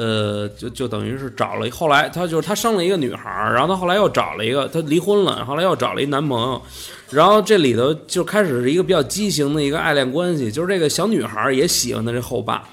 [0.00, 6.62] 呃，就就等于是找了，后来她就是她生了一个女孩儿，然后她后来又找了一个，她离婚了，后来又找了一男朋友，
[7.10, 12.64] 然后这里头就开始是一个比较畸形的一个爱恋关系，就是这个小女孩儿也喜欢的这后爸，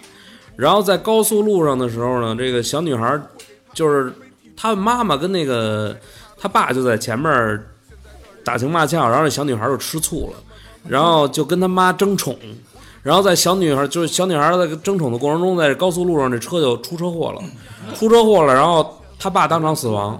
[0.55, 3.21] 然后在高速路上的时候呢，这个小女孩儿
[3.73, 4.13] 就是
[4.55, 5.93] 他妈妈跟那个
[6.39, 7.61] 他爸就在前面
[8.45, 10.38] 打情骂俏，然后这小女孩就吃醋了，
[10.88, 12.38] 然后就跟他妈争宠，
[13.03, 17.41] 然后在小女孩就是小女孩在争宠的过程中，在高速路上这车就出车祸了，
[17.95, 20.19] 出车祸了，然后他爸当场死亡，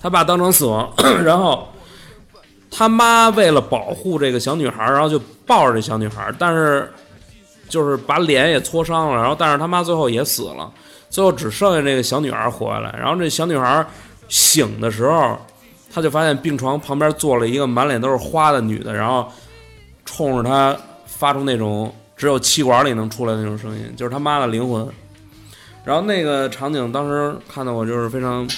[0.00, 0.90] 他爸当场死亡，
[1.22, 1.68] 然后
[2.70, 6.90] 他妈为了保护这个小女孩，然后就抱着这小女孩，但是
[7.68, 10.70] 就是把脸也挫伤了，然后但是他妈最后也死了，
[11.10, 13.84] 最后只剩下这个小女孩活下来，然后这小女孩
[14.28, 15.36] 醒的时候，
[15.92, 19.26] 她就发现病床旁边坐了一个满脸都是花的女的，然后
[20.04, 20.76] 冲着她
[21.20, 24.88] 发出那种只有气管里能出来的那种声音，就是他妈的灵魂。
[25.84, 28.48] 然后那个场景当时看的我就是非常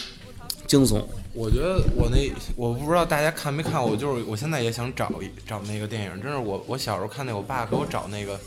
[0.65, 1.03] 惊悚，
[1.35, 8.39] 我觉得我那我不知道大家看没看，我就是我现在也想找一找那个电影，真是我我小时候看那，我爸给我找那个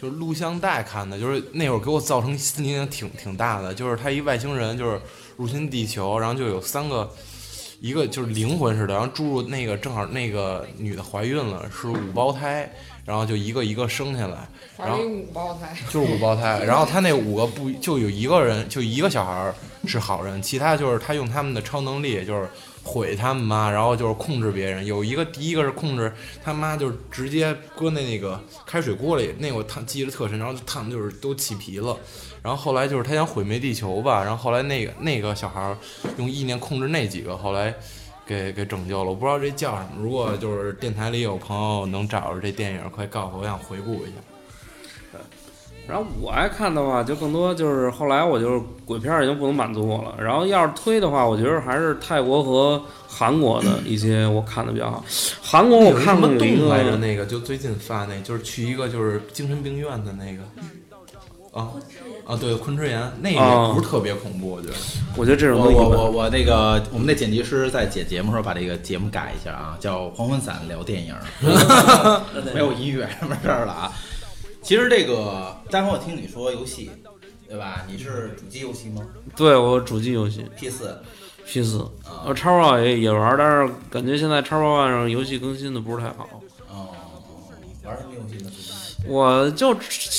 [0.00, 5.00] 就是录像带看的，就是那会儿给我造成心理影响挺挺大的，就是他一外星人就是
[5.36, 7.08] 入侵地球，然后就有三个。
[7.80, 12.72] 一个就是灵魂似的，然后注入那个正好那个女的怀孕了，是五胞胎，
[13.04, 14.48] 然后就一个一个生下来，
[14.78, 19.54] 然后五胞胎， 就是五胞胎，然后他那五个不就有一个人就一个小孩儿
[19.86, 22.48] 是好人，其他就是他用他们的超能力就是
[22.84, 24.86] 毁他们妈，然后就是控制别人。
[24.86, 31.96] 有一个第一个是控制他妈，就是直接搁那那个开水锅里，那我烫记得特深，然后烫的就是都起皮了。
[32.42, 35.76] 然后后来就是他想毁灭地球吧，然后后来那个那个小孩儿
[36.18, 37.72] 用意念控制那几个，后来
[38.32, 39.10] 给给拯救了。
[39.10, 45.18] 我不知道这叫什么，如果就是电台里有朋友能找着这电影，快告诉我，我想回顾一下。
[45.86, 50.14] 然后我爱看的话，就更多就是后来我就是鬼片已经不能满足我了。
[50.18, 55.04] 然后要是推的话，我觉得还是泰国和韩国的一些我看的比较好。
[55.42, 60.42] 韩国我看过有有一动来着，那个就最近发那，就是去一个就是精神病院的那个。
[61.52, 61.72] 啊
[62.24, 64.74] 啊，对，昆池岩那啊个不是特别恐怖，我觉得。
[65.16, 66.12] 我觉得这种我我我都一般。
[66.14, 71.14] 我那个我们那剪辑师在剪节目的时候把这个节目改一下啊，叫《黄昏散聊电影》，
[72.54, 73.92] 没有音乐什么事儿了啊。
[74.62, 76.90] 其实这个，待会儿我听你说游戏，
[77.48, 77.84] 对吧？
[77.88, 79.02] 你是主机游戏吗
[79.36, 80.96] 对我主机游戏？P 四
[81.44, 86.40] P 四，啊呃，叉 box 也也玩，但是感觉现在叉 box 上游戏更新的不是太好。
[86.70, 86.88] 哦，
[87.84, 88.50] 玩什么游戏呢？
[89.06, 89.74] 我就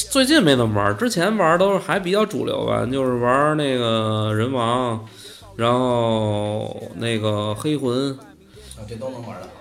[0.10, 5.00] 最近没怎么玩，之前玩都是还比较主流吧，就是玩那个人王，
[5.56, 9.54] 然后那个黑魂，啊，这都能玩的好。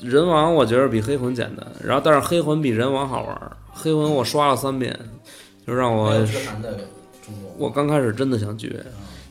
[0.00, 3.56] 人王我觉得比黑魂简单，然后但是黑魂比人王好玩。
[3.72, 4.98] 黑魂我刷了三遍，
[5.66, 6.12] 就让我
[7.58, 8.82] 我刚开始真的想绝，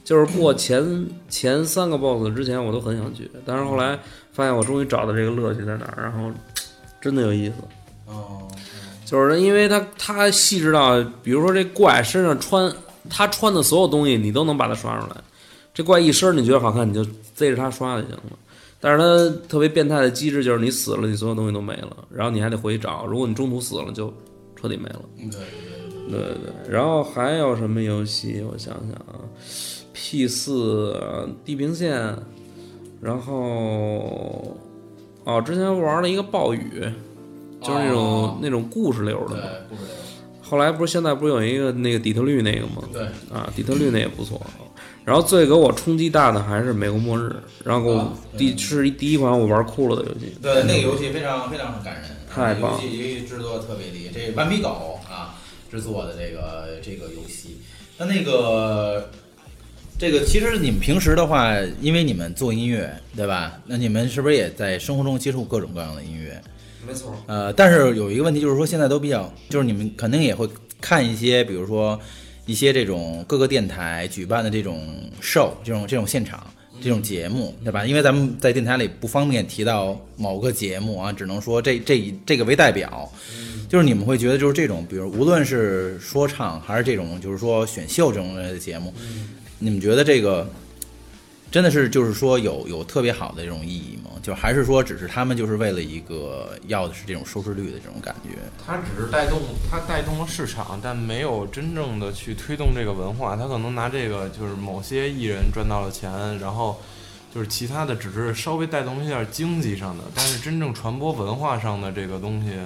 [0.04, 3.98] 就是过前前三个 BOSS 之前我都很想绝，但是后来
[4.34, 6.32] 发现我终于找到这个乐趣在哪儿，然后
[7.02, 7.56] 真的有意思。
[8.08, 8.48] 哦，
[9.06, 12.74] 就是因为他他细致到，比如说这怪身上穿
[13.10, 15.16] 他穿的所有东西，你都能把它刷出来。
[15.74, 17.06] 这怪一身你觉得好看，你就
[17.38, 18.38] 逮着它刷就行了。
[18.80, 23.06] 但是它特别变态的机制就是你死了，你所有东西都没了，然后你还得回去找。
[23.06, 24.12] 如果你中途死了，就
[24.56, 25.02] 彻底没了。
[25.18, 25.42] 对对对。
[26.08, 28.46] 对对对，然后还有什么游戏？
[28.52, 29.18] 我想想啊
[29.92, 30.96] ，P 四、
[31.44, 32.16] 地平线，
[33.02, 34.56] 然后
[35.24, 36.84] 哦，之前玩了一个暴雨，
[37.66, 39.80] 就是那种、哦那种故事流的对嘛。。
[40.42, 42.84] 后来不是现在不是有一个那个底特律那个吗？
[42.94, 43.02] 对，
[43.36, 44.40] 啊，底特律那也不错。
[45.04, 47.28] 然后最给我冲击大的还是《美国末日》，
[47.64, 50.36] 然后给我啊第是第一款我玩哭了的游戏。
[50.42, 55.36] 对，那个游戏非常非常感人，太棒了游戏游戏制作特别厉害，这顽皮狗啊
[55.72, 57.58] 制作的这个这个游戏，
[57.98, 59.10] 那那个
[59.98, 63.60] 这个其实你们平时的话，因为你们做音乐对吧？
[63.66, 66.42] 那你们是不是也在生活中接触各种各样的音乐？
[66.88, 67.16] 没错。
[67.28, 70.48] 呃，但是有一个问题就是说，现在都比较，就是你们肯定也会
[70.80, 72.00] 看一些，比如说
[72.46, 74.88] 一些这种各个电台举办的这种
[75.22, 76.46] show，这种这种现场
[76.82, 77.86] 这种节目，对吧？
[77.86, 83.12] 因为咱们在电台里不方便提到某个节目啊，只能说这这以这个为代表。
[83.68, 88.94] 就是你们会觉得，就是这种，比如无论是说唱还是这种，就是说选秀这种类的节目，
[89.58, 90.48] 你们觉得这个
[91.52, 94.05] 真的是就是说有有特别好的这种意义吗？
[94.26, 98.40] 就还是说只是他们就是为了一个要的是这种收视率的这种感觉？
[98.66, 103.36] 它只是带动，它带动了市场，但没有真正的去推动这个文化。
[103.36, 106.82] 他可能拿这个就是某些艺人赚到了钱，然后
[107.32, 112.58] 就是其他的只是稍微带动一下经济上的，但是真正传播文化上的这个东西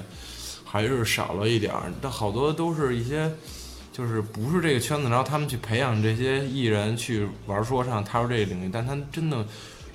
[0.64, 1.92] 还是少了一点儿。
[2.02, 3.30] 但好多都是一些
[3.92, 9.46] 就是不是这个圈子，然后他们去培养这些艺人去玩说唱，踏入这个领域，但他真的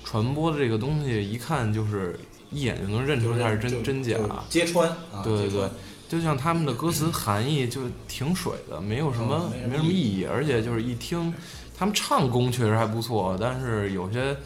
[0.05, 2.17] 传播的这个东西，一看就是
[2.51, 4.15] 一眼就能认出它是真真假。
[4.47, 5.69] 揭穿啊对对对，
[6.07, 11.33] 就像他们的歌词含义就挺水的，没有什么嗯没什么没什么意义，而且就是一听
[11.75, 14.37] 他们唱功确实还不错，但是有些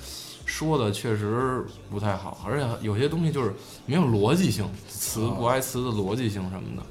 [0.45, 3.53] 说的确实不太好，而且有些东西就是
[3.85, 6.83] 没有逻辑性，词不挨词的逻辑性什么的。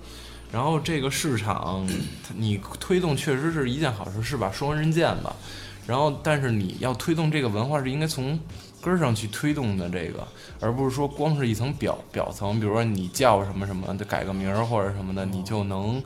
[0.52, 1.86] 然后这个市场，
[2.36, 5.34] 你推动确实是一件好事，是把双刃剑吧。
[5.88, 8.38] 然后，但是你要推动这个文化，是应该从
[8.82, 10.28] 根儿上去推动的这个，
[10.60, 16.02] 而不是说光是一层表表层，比如说你叫什么什么的，改个名儿或者什么的，你就能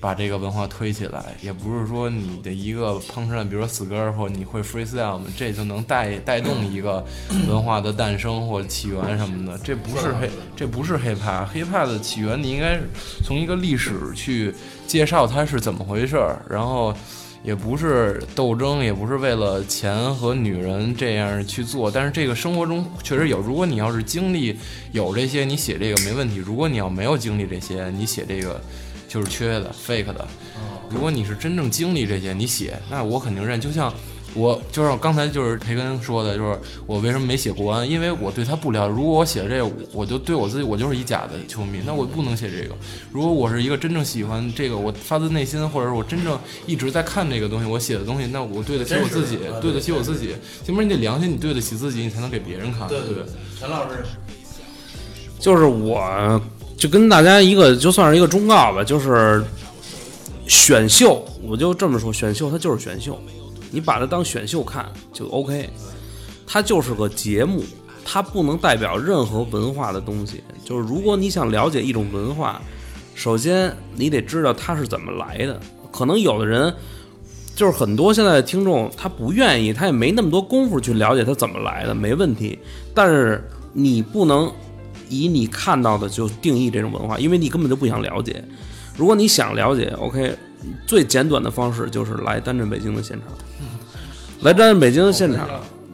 [0.00, 1.24] 把这个文化推起来。
[1.40, 7.02] 也不是说你的一个碰上，比如说死歌儿或者你会 freestyle，这就能带带动一个
[7.48, 9.56] 文化的诞生或起源什么的。
[9.64, 12.82] 这不是黑，这不是 hiphop，hiphop 的起源你应该是
[13.24, 14.54] 从一个历史去
[14.86, 16.94] 介绍它是怎么回事儿，然后。
[17.42, 23.40] 也不是斗争，也不是为了钱和女人这样去做，但是这个生活中确实有。
[23.40, 24.56] 如果你要是经历
[24.92, 28.60] 有这些，你写这个没问题；如果你要没有经历这些，你写这个
[29.08, 30.26] 就是缺的、fake 的。
[30.90, 33.60] 如果你是真正经历这些，你写，那我肯定认。
[33.60, 33.92] 就像
[34.34, 38.94] 我，就是刚才就是培根说的，就是我为什么没写国安，因为我对他不了解。
[38.94, 42.74] 如果我写这个，我就对我自己，我就是一假的球迷，那我不能写这个。
[43.10, 50.34] 如果我是一个真正喜欢这个，我发自内心，或者是我真正一直在看这个东西，我写的东西，那我对得起我自己，对得起我自己。
[50.64, 52.86] 起码你得良心，你对得起自己，你才能给别人看。
[52.86, 53.24] 对对对，
[53.58, 54.04] 陈老师，
[55.38, 56.40] 就是我
[56.76, 59.42] 就跟大家一个就算是一个忠告吧，就是
[60.46, 63.20] 选秀，我就这么说，选秀它就是选秀，
[63.70, 65.70] 你把它当选秀看就 OK，
[66.46, 67.62] 它就是个节目，
[68.04, 70.42] 它不能代表任何文化的东西。
[70.64, 72.60] 就是如果你想了解一种文化，
[73.14, 75.60] 首先你得知道它是怎么来的。
[75.92, 76.72] 可能有的人
[77.56, 82.58] 就是很多现在的听众，他不愿意，他也没那么多功夫去了解它怎么来的，没问题。
[82.94, 83.42] 但是
[83.72, 84.50] 你不能
[85.08, 88.42] 以你看到的就定义这种文化，因为你根本就不想了解。
[88.96, 90.34] 如果你想了解，OK，
[90.86, 93.28] 最简短的方式就是来单镇北京的现场，
[94.42, 95.46] 来单镇北京的现场，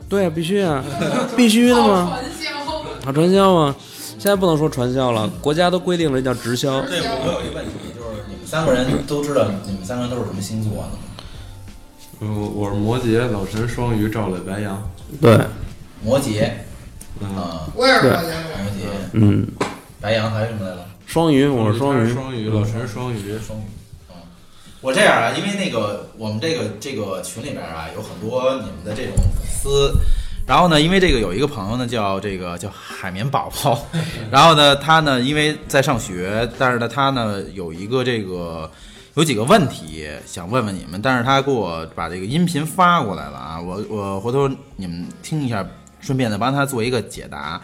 [0.08, 0.84] 对啊，必须啊，
[1.36, 2.16] 必须的嘛？
[2.16, 3.76] 传销，啊，传销啊！
[4.18, 6.80] 现在不能说传销了，国家都规定了叫直销。
[6.82, 10.98] 对我有一个问题，就是你们三个人都知道你们三个人都是什么星座的吗？
[12.20, 14.80] 嗯，我是摩羯，老陈双鱼，赵磊白羊。
[15.20, 15.38] 对，
[16.04, 16.48] 摩羯
[17.20, 19.46] 嗯，啊，我也是摩羯摩羯，嗯，
[20.00, 20.84] 白羊还有什么来着？
[21.04, 23.38] 双鱼，我是双鱼，双鱼，老陈双鱼。
[23.44, 23.62] 双鱼。
[24.86, 29.92] 嗯，我这样啊，因为那个我们这个这个群里边啊，有很多你们的这种粉丝。
[30.46, 33.84] 然后呢，因为这个有一个朋友呢，叫这个叫海绵宝宝，
[34.30, 38.70] 然后呢，他呢因为在上学，但是呢他呢有一个这个
[39.14, 45.66] 有几个问题想问问你们，但是他给我把这个音频发过来了啊，我我回头你们听一下，
[45.98, 47.60] 顺便的帮他做一个解答。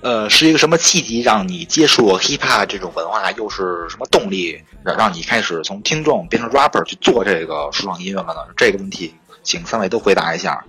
[0.00, 3.30] 呃，是一个什么契机让你接触 hiphop 这种文化？
[3.32, 8.40] 又是什么动力让让你开始从听众变成 rapper 去做这个说唱音乐了呢？
[8.56, 10.64] 这个问题，请三位都回答一下。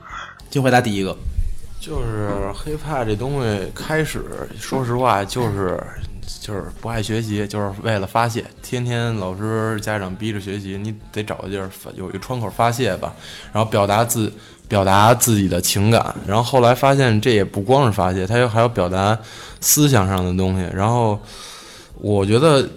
[0.50, 1.16] 先回答第一个，
[1.80, 4.24] 就是 hiphop 这东西开始，
[4.60, 5.82] 说实话就是
[6.42, 8.44] 就是不爱学习，就是为了发泄。
[8.62, 13.14] 天天老师家长逼着学习，你得找个地儿有一个窗口发泄吧，
[13.54, 14.32] 然后表达自
[14.68, 16.16] 表达自己的情感。
[16.28, 19.18] 然后后来发现这也不光是发泄，它又还有表达
[19.62, 20.70] 思想上的东西。
[20.74, 21.20] 然后
[21.96, 22.68] 我觉得。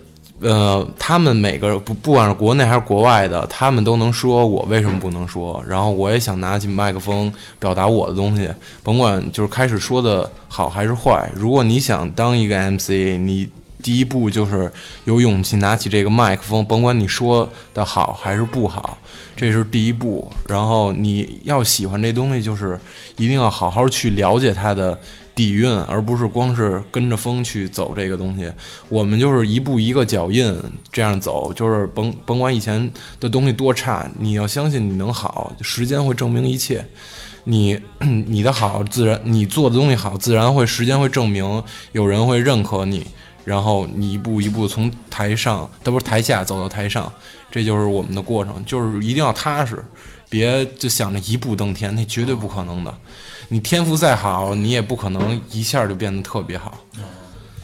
[0.42, 5.62] 呃，他们每个不不管是国内还是国外的，他们都能说，我为什么不能说？
[5.68, 8.48] 然后我也想拿起麦克风表达我的东西，
[8.82, 11.30] 甭管就是开始说的好还是坏。
[11.34, 13.50] 如果你想当一个 MC，你
[13.82, 14.72] 第一步就是
[15.04, 18.96] 有勇气拿起这个麦克风，甭管你说的好还是不好，
[19.36, 20.32] 这是第一步。
[20.48, 22.80] 然后你要喜欢这东西，就是
[23.16, 24.98] 一定要好好去了解它的。
[25.40, 28.52] 底蕴，而不是光是跟着风去走这个东西。
[28.90, 30.54] 我们就是一步一个脚印
[30.92, 36.84] 这样走，就是甭甭管以前的东西多差，你要相信你能好，时间会证明一切。
[37.44, 37.80] 你
[38.26, 43.06] 你的好自然，你做的东西好，自然会时间会证明，有人会认可你，
[43.46, 47.10] 然后你一步一步从台上，它不是台下走到台上，
[47.50, 49.82] 这就是我们的过程，就是一定要踏实，
[50.28, 52.94] 别就想着一步登天，那绝对不可能的。
[53.52, 56.78] 你天赋再好，你也不可能一下就变得特别好。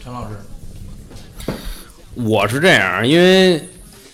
[0.03, 1.53] 陈老师，
[2.15, 3.69] 我是这样，因为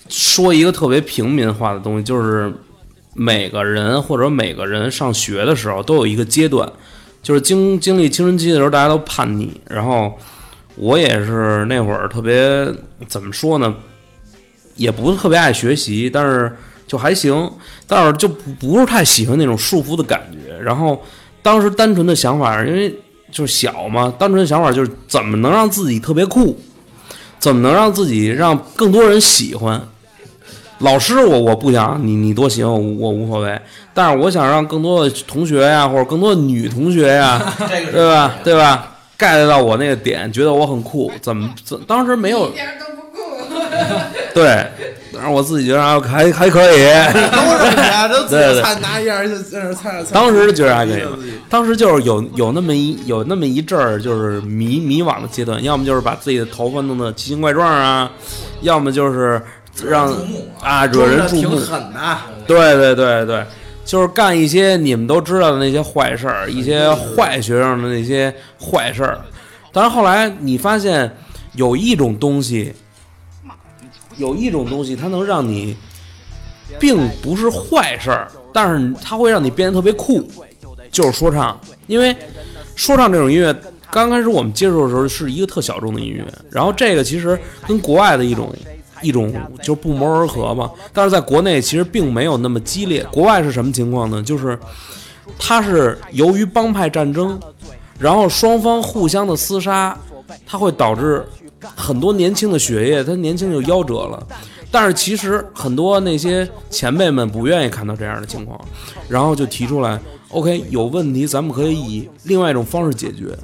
[0.06, 2.52] 说一个特别平民化的东西，就是
[3.14, 6.70] 每个人或者每个人上学的时候都有一个阶段，
[7.22, 9.58] 就是经经历青春期的时候，大家都叛逆。
[9.66, 10.14] 然后
[10.74, 12.70] 我也是那会儿特别
[13.08, 13.74] 怎么说呢，
[14.76, 16.54] 也不是特别爱学习，但是
[16.86, 17.50] 就还行，
[17.86, 20.54] 但是就不不是太喜欢那种束缚的感觉。
[20.58, 21.02] 然后
[21.42, 22.94] 当时单纯的想法，因为
[23.30, 26.58] 就是小嘛，单纯的想法就是怎么能让自己特别酷，
[27.38, 29.80] 怎么能让自己让更多人喜欢。
[30.78, 33.60] 老师我我不想你你多喜欢我我无所谓，
[33.94, 38.34] 但是我想让更多的同学呀，或者更多的女同学呀，这 个对吧？
[38.44, 43.20] 对吧？get 到我那个点，觉得我很酷，怎么怎当时没有一点都不酷。
[44.34, 44.66] 对，
[45.22, 46.78] 但是我自己觉得还还还可以，
[48.08, 48.34] 都都自
[48.80, 50.10] 拿一样就在那菜菜。
[50.12, 51.02] 当时觉得还可以，
[51.48, 58.10] 当时就是有有那么一有那么一阵儿，就是迷迷惘的阶段，要么就是把自己的头发弄得奇形怪状啊，
[58.62, 59.40] 要么就是
[59.86, 60.12] 让
[60.60, 63.46] 啊惹人注挺目，狠的，对对对对，
[63.84, 69.20] 就是干一些你们都知道的那些坏事儿，一些坏学生的那些坏事儿。
[69.72, 71.16] 但是后来你发现
[71.54, 72.74] 有一种东西，
[74.16, 75.76] 有一种东西，它能让你，
[76.78, 80.26] 并不是坏事儿，但是它会让你变得特别酷，
[80.90, 81.58] 就是说唱。
[81.86, 82.16] 因为
[82.74, 83.54] 说唱这种音乐，
[83.90, 88.54] 刚开始我们接触的时候是一个特小众的音乐，然后这个其实跟国外的一种
[89.02, 89.32] 一种
[89.62, 90.70] 就不谋而合嘛。
[90.92, 93.04] 但是在国内其实并没有那么激烈。
[93.12, 94.22] 国外是什么情况呢？
[94.22, 94.58] 就是
[95.38, 97.38] 它是由于帮派战争，
[97.98, 99.98] 然后双方互相的厮杀，
[100.46, 101.26] 它会导致
[101.76, 104.26] 很多年轻的血液，他年轻就夭折了。
[104.70, 108.58] 但是其实很多那些前辈们不愿意看到这样的情况，
[109.06, 110.00] 然后就提出来
[110.30, 113.36] ，OK，有问题咱们可以以另外一种方式解决，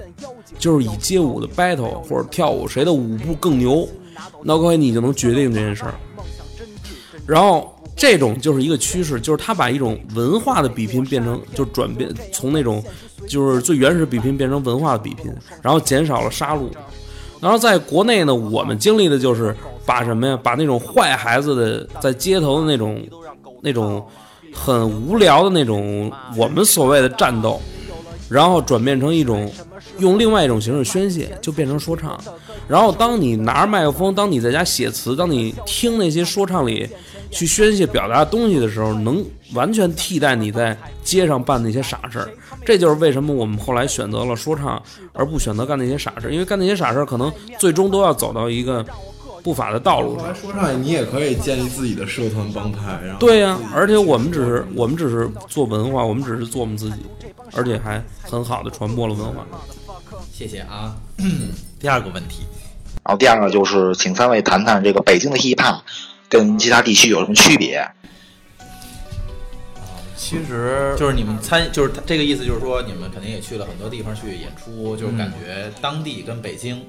[0.59, 3.87] 就是以街舞的 battle 或者跳舞谁的舞步更牛，
[4.43, 5.95] 那 OK 你就能决定这件事儿。
[7.27, 12.83] 然后这种就是一个趋势，就是他把一种文化的比拼变成，就转变从那种
[13.27, 16.71] 就是最原始比拼变成文化的比拼，然后减少了杀戮。
[17.41, 19.55] 然后在国内呢，我们经历的就是
[19.86, 23.01] 把什么呀，把那种坏孩子的在街头的那种
[23.62, 24.05] 那种
[24.53, 27.61] 很无聊的那种我们所谓的战斗，
[28.28, 29.51] 然后转变成一种
[29.99, 32.18] 用另外一种形式宣泄，就变成说唱。
[32.66, 36.89] 然后当你拿着麦克风，当你在家写词，当你听那些说唱里
[37.31, 39.24] 去宣泄表达东西的时候，能
[39.55, 42.29] 完全替代你在街上办那些傻事儿。
[42.64, 48.85] 这就是为什么我们后来选择了说唱，而不选择干那些傻事儿，因为干那些傻事儿可能最终都要走到一个
[49.43, 50.35] 不法的道路上。
[50.35, 56.97] 说唱你也可以建立自己的社团帮派，然后对呀、而且我们只是我们只是做文化，我们只是做我们自己，
[57.55, 59.47] 而且还很好的传播了文化。
[60.33, 60.95] 谢谢啊。
[61.81, 62.43] 第二个问题，
[63.05, 65.81] 然后第二个就是，请三位谈谈这个北京的 hiphop
[66.29, 67.87] 跟其他地区有什么区别？
[70.16, 76.85] 其实就是你们参，就是他这个意思，就是说你们肯定也去了很多地方去演出，就是感觉当地跟北京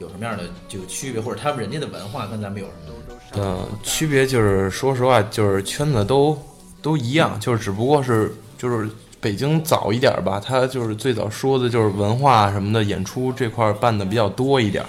[0.00, 2.94] 有什么样的这个区别，或者他们人家的文化跟咱们有什么？
[3.36, 6.36] 嗯，区别就是，说实话，就是圈子都
[6.82, 8.88] 都一样，就是只不过是就是
[9.20, 14.84] 北京早一点儿吧，他就是最早说的就是文化什么的演出这块儿办的比较多一点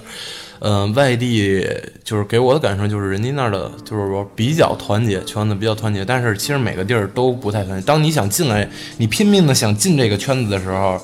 [0.60, 0.68] 儿。
[0.68, 1.68] 嗯、外地
[2.04, 7.86] 就是给我的感受就是人家那儿的就是说比较团结，圈子比较团结，但是其实每个地儿都不太团结。
[7.86, 11.00] 当你想进来，你拼命的想进这个圈子的时候，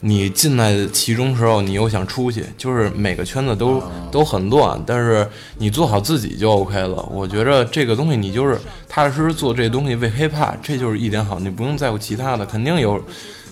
[0.00, 5.26] 你进来其中时候，你又想出去，就是每个圈子都都很乱，但是
[5.58, 7.08] 你做好自己就 OK 了。
[7.10, 8.56] 我觉着这个东西你就是
[8.88, 13.02] 踏踏实实做这东西为 hiphop，这就是一点好，你不用在乎其他的，肯定有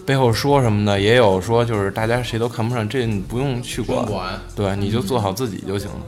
[0.07, 6.01] 背后说什么的，也有说就是大家谁都看不上，这你不用去管，管对，你就做好自己就行了。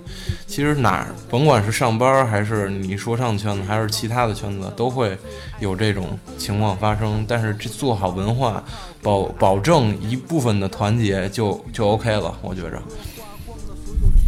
[0.47, 5.16] 其实哪儿甭管是上班还是你说唱圈子，还是其他的圈子，都会
[5.61, 7.24] 有这种情况发生。
[7.26, 8.62] 但是这做好文化，
[9.03, 12.80] 保保证一部分的团结就 就 OK 了，我觉着。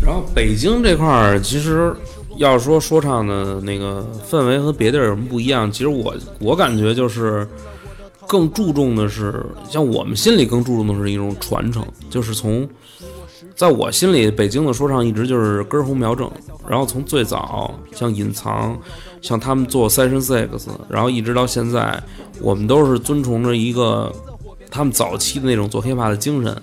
[0.01, 1.95] 然后北京这块儿，其实
[2.37, 7.47] 要说说唱的那个氛围和别地儿有什么不一样，其实我我感觉就是
[8.29, 12.69] 更注重的是，像我们心里更注重的是一种传承，就是从
[13.57, 16.31] 在我心里，北京的说唱一直就是根红苗正，
[16.69, 18.79] 然后从最早像隐藏，
[19.23, 22.01] 像他们做 Session Six，然后一直到现在，
[22.43, 24.13] 我们都是遵从着一个
[24.71, 26.55] 他们早期的那种做 hiphop 的精神。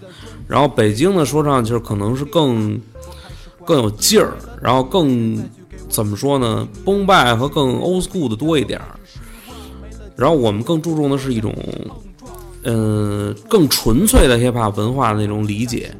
[0.47, 2.79] 然后北京的说唱就是可能是更
[3.65, 5.43] 更有劲儿，然后更
[5.89, 8.85] 怎么说呢，崩败和更 old school 的多一点儿。
[10.15, 11.53] 然后我们更注重的是一种，
[12.63, 15.93] 呃，更纯粹的 hiphop 文化的那种理解。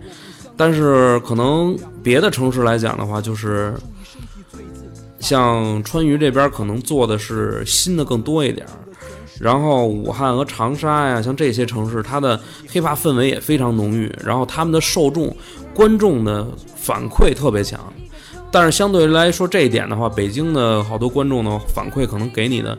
[0.57, 3.73] 但是可能别的城市来讲的话，就是
[5.19, 8.65] 像川渝这边可能做的是新的更多一点。
[9.37, 12.39] 然后武汉和长沙呀，像这些城市，它的
[12.71, 15.35] hiphop 氛围也非常浓郁，然后他们的受众、
[15.73, 17.77] 观众的反馈特别强。
[18.49, 22.77] 但是相对来说这一点的话，北京的好多观众的反馈可能给你的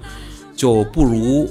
[0.57, 1.49] 就不如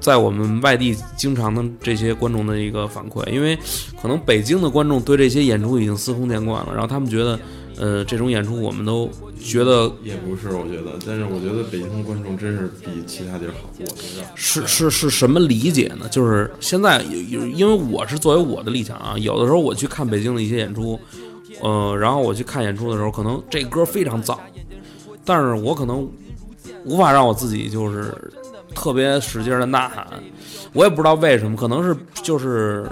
[0.00, 3.56] 在我们外地经常的这些观众的一个反馈，因为
[4.00, 7.38] 可能北京的观众对这些演出已经司空见惯了，然后他们觉得
[7.78, 16.08] 呃，这种演出我们都觉得也不是，我觉得，但是我觉得北京观众真是比其他地儿好，我觉得是是是什么理解呢？
[16.10, 20.98] 就是现在有有，因为我是作为我的立场啊，有的时候我去看北京的一些演出，
[21.60, 24.38] 呃，然后我去看演出的时候，可能这歌非常燥，
[25.24, 26.08] 但是我可能
[26.84, 28.14] 无法让我自己就是
[28.76, 30.06] 特别使劲的呐喊，
[30.72, 32.88] 我也不知道为什么，可能是就是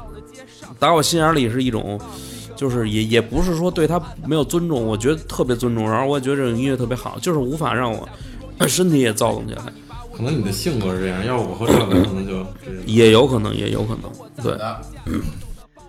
[0.80, 2.00] 打我心眼里是一种。
[2.56, 8.08] 就是也也不是说对他没有尊重，我觉得特别尊重，然后我也觉得这种音乐特别好，就是无法让我
[8.68, 9.62] 身体也躁动起来，
[10.16, 12.46] 可能你的性格是这样，要是我和赵哥可能就
[12.86, 14.08] 也有可能，也有可能，
[14.40, 14.56] 对。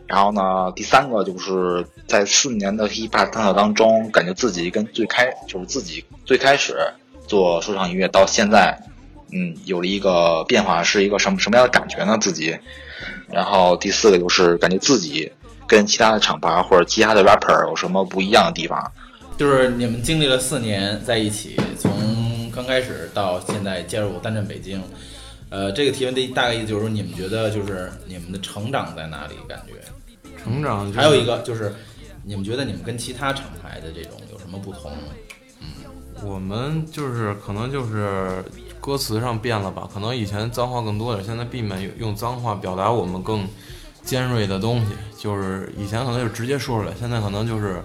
[0.07, 6.75] 然后呢，第三个就是在四年的 hiphop 探索当中，感觉自己跟最开就是自己最开始
[7.27, 8.75] 做说唱音乐到现在，
[9.32, 12.17] 嗯，有了一个变化，是一个什么什么样的感觉呢？
[12.19, 12.57] 自己。
[13.30, 15.32] 然后第四个就是感觉自己。
[15.67, 18.91] 跟其他的厂牌或者其他的 rapper 有什么不一样的地方？
[19.36, 24.80] 就是你们经历了四年在一起，从刚开始到现在加入单镇北京，
[25.49, 29.34] 呃，这个提问的大概意思就是说，你们觉得就是你们的成长在哪里？
[29.49, 29.73] 感觉
[30.43, 31.73] 成长还有一个就是，
[32.23, 34.91] 你们觉得你们跟其他厂牌的这种有什么不同？
[35.61, 35.67] 嗯，
[36.21, 38.43] 我们就是可能就是
[38.86, 43.47] 歌词上变了吧，可能以前脏话更多点，现在避免用脏话表达我们更。
[44.05, 47.81] 尖锐的东西，就是以前可能就直接说出来，现在可能就是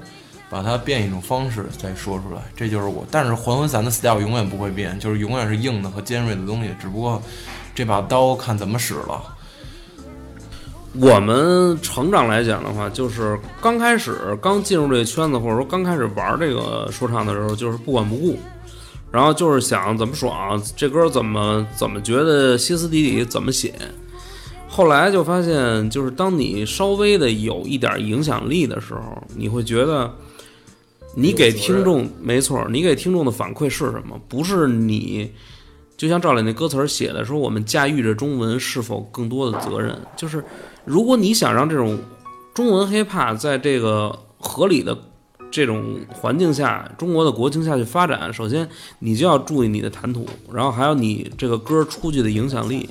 [0.50, 3.06] 把它变一种方式再说出来，这就是我。
[3.10, 7.22] 但是还魂散的 style 永远不会变，就是永远是硬的和尖锐的东西，只不过
[7.74, 9.22] 这把刀看怎么使了。
[11.00, 18.38] 我们成长来讲的话，就是刚开始刚进入这个圈子，或者说刚开始玩这个说唱的时候，就是不管不顾，
[19.12, 23.74] 然后就是想怎么爽，这歌怎么怎么觉得歇斯底里怎么写。
[24.68, 30.14] 后来就发现，就是当你稍微的有一点影响力的时候，你会觉得，
[31.16, 34.16] 你给听众没错，你给听众的反馈是什么？
[34.28, 35.32] 不是你，
[35.96, 39.98] 就像赵磊那歌词写的说，我们驾驭着中文是否更多的责任？
[40.16, 40.44] 就是
[40.84, 41.98] 如果你想让这种
[42.54, 44.96] 中文 hiphop 在这个合理的
[45.50, 48.68] 这种环境下，中国的国情下去发展，首先
[49.00, 52.88] 你就要注意你的谈吐，然后还有你这个歌出去的影响力。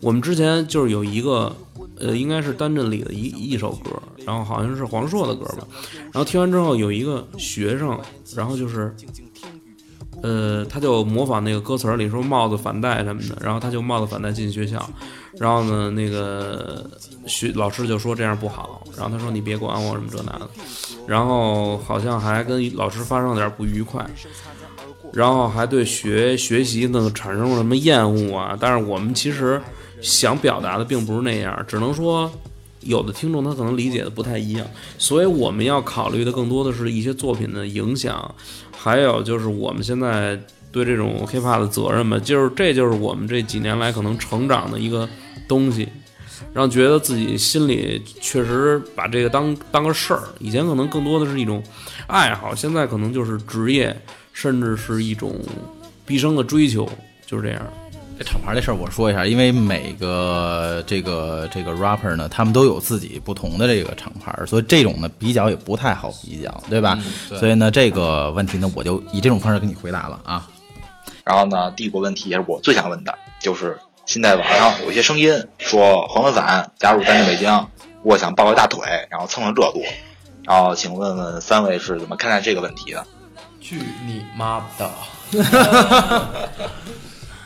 [0.00, 1.54] 我们之前就是有一个，
[1.98, 3.90] 呃，应该是单振里的一一首歌，
[4.24, 5.66] 然后好像是黄硕的歌吧。
[6.04, 7.98] 然后听完之后，有一个学生，
[8.34, 8.94] 然后就是，
[10.22, 14.88] 呃，他就模仿那个歌词里说帽子反戴什么的，然后他就帽子反戴进学校。
[15.38, 16.90] 然后呢，那个
[17.26, 20.48] 学老师就说这样不好，然后他说你别管我什么这那的，
[21.06, 24.04] 然后好像还跟老师发生了点不愉快。
[25.12, 28.56] 然后还对学学习呢产生了什么厌恶啊？
[28.60, 29.60] 但是我们其实。
[30.02, 32.32] 想表达的并不是那样，只能说
[32.80, 34.66] 有的听众他可能理解的不太一样，
[34.96, 38.34] 所以我们要考虑的更多的是一些作品的影响，
[38.74, 40.40] 还有就是我们现在
[40.72, 45.08] 对这种 hiphop 的责任吧，就是这就是我们这几年来可能成长的一个
[45.48, 45.88] 东西，
[46.52, 51.62] 让觉得自己心里确实把这个当当个事儿，以前可能更多的是一种
[52.06, 53.94] 爱好，现在可能就是职业，
[54.32, 55.34] 甚至是一种
[56.06, 56.88] 毕生的追求，
[57.26, 57.62] 就是这样。
[58.16, 66.98] 这厂牌这事儿我说一下，因为每个这个这个 rapper 呢，他们都有自己不同的这个厂牌，所以这种呢比较也不太好比较，对吧？
[67.28, 70.46] 所以呢这个问题呢，我就以这种方式给你回答了啊。
[71.24, 77.66] 然后呢，第五个问题也是我最想问的，就是现在网上有一些声音说黄文伞加入单身北京，
[78.02, 79.82] 我想抱个大腿，然后蹭蹭热度。
[80.42, 83.06] 然后请问问三位是怎么看待这个问题的？
[83.60, 84.90] 去你妈的！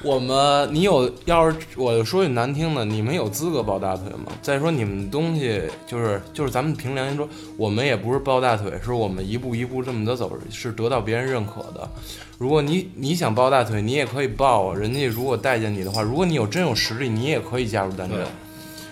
[0.00, 4.30] 我们，你有要是我说句难听的，你们有资格抱大腿吗？
[4.40, 11.88] 再说你们东西就是就是咱们凭良心说，我们也不是抱大腿，是我们一步一步这么的走，是得到别人认可的。
[12.36, 18.18] 如果你你想抱大腿，你也可以抱，人家如果待见你的话，如果你有真有实力，你也可以加入单阵。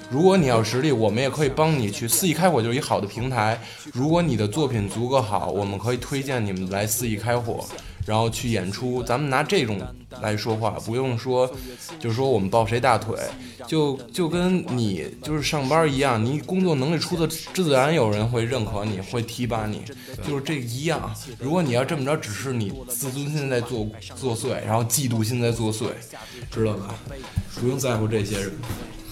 [0.09, 3.61] 如果你要实力，我们也可以帮你去肆意开火，就是一好的平台。
[3.93, 7.66] 如果你的作品足够好，我们可以推荐你们来肆意开火。
[8.07, 9.80] 然后去演出，咱们拿这种
[10.20, 11.50] 来说话，不用说，
[12.00, 13.16] 就是说我们抱谁大腿，
[13.66, 19.82] 就就跟你就是上班一样，你工作能力出的自然有人会认可你，会提拔你，
[20.26, 21.14] 就是这一样。
[21.38, 23.86] 如果你要这么着，只是你自尊心在作
[24.16, 25.86] 作祟，然后嫉妒心在作祟，
[26.50, 26.94] 知道吧？
[27.61, 28.50] 不用在乎这些人，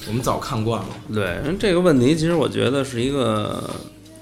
[0.09, 0.89] 我们早看惯了。
[1.15, 3.71] 对，这个问题其实我觉得是一个。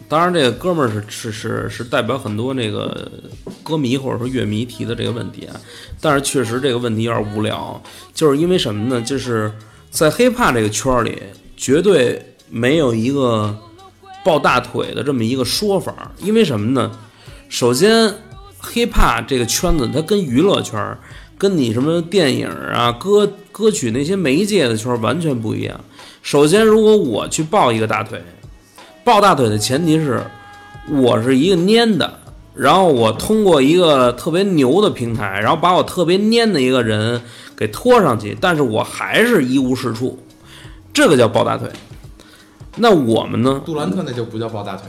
[0.09, 3.11] 当然，这个哥们儿是是是是代表很多那个
[3.63, 5.55] 歌迷或者说乐迷提的这个问题啊，
[6.01, 7.81] 但是确实这个问题有点无聊，
[8.15, 9.03] 就是因为什么呢？
[9.03, 9.53] 就是
[9.91, 11.23] 在 hiphop 这个圈里，
[11.59, 13.55] 绝对没有一个
[14.25, 16.91] 抱大腿的这么一个说法，因为什么呢？
[17.51, 18.15] 首先
[18.63, 20.97] ，hiphop 这个圈子它跟娱乐圈、
[21.37, 25.79] 跟你什么电影啊、歌歌曲那些媒介的圈完全不一样。
[26.23, 28.23] 首先，如果我去抱一个大腿，
[29.09, 30.23] 抱大腿的前提是
[30.87, 32.19] 我是一个蔫的，
[32.55, 37.19] 然后我通过一个特别牛的平台，然后把我特别蔫的一个人
[37.57, 40.19] 给拖上去，但是我还是一无是处，
[40.93, 41.71] 这个叫抱大腿。
[42.77, 43.63] 那我们呢？
[43.65, 44.85] 杜兰特那就不叫抱大腿，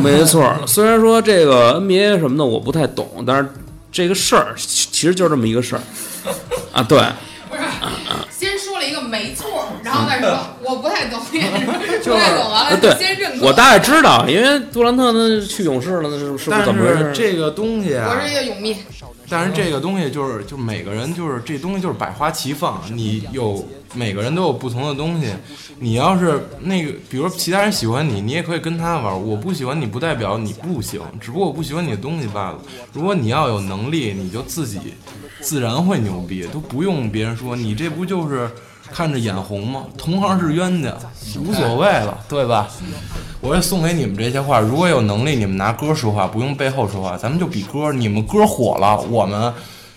[0.00, 3.48] 没错儿，虽然说这个 NBA 什么的我不太懂，但是
[3.90, 5.82] 这个事儿其其实就这么一个事儿
[6.72, 6.80] 啊。
[6.84, 6.96] 对，
[7.50, 8.23] 不是，先说了一个没
[9.94, 13.46] 错，然后再说我不太懂， 不太懂，完了就呃对先认可。
[13.46, 16.98] 我大概知道，因为杜兰特他去勇士了，那是是不是但怎么回事？
[16.98, 18.76] 是这个东西啊，我是一个泳迷，
[19.28, 25.32] 但是这个东西就是，就每个人就是这东西就是百花齐放，你有每个人都有不同的东西。
[25.80, 29.20] 你要是那个，比如说其他人喜欢你，你也可以跟他玩。
[29.20, 32.58] 我不喜欢你不代表你不行，只不过我不喜欢你的东西罢了。
[32.92, 34.94] 如果你要有能力，你就自己
[35.40, 37.56] 自然会牛逼，都不用别人说。
[37.56, 38.48] 你这不就是
[38.92, 39.84] 看着眼红吗？
[39.96, 40.94] 同行是冤家，
[41.38, 42.68] 无所谓了，对吧？
[43.40, 47.92] 我也送给你们这些话，如果有能力，你们拿歌说话，不用背后说话，咱们就比歌。
[47.92, 49.52] 你们歌火了，我们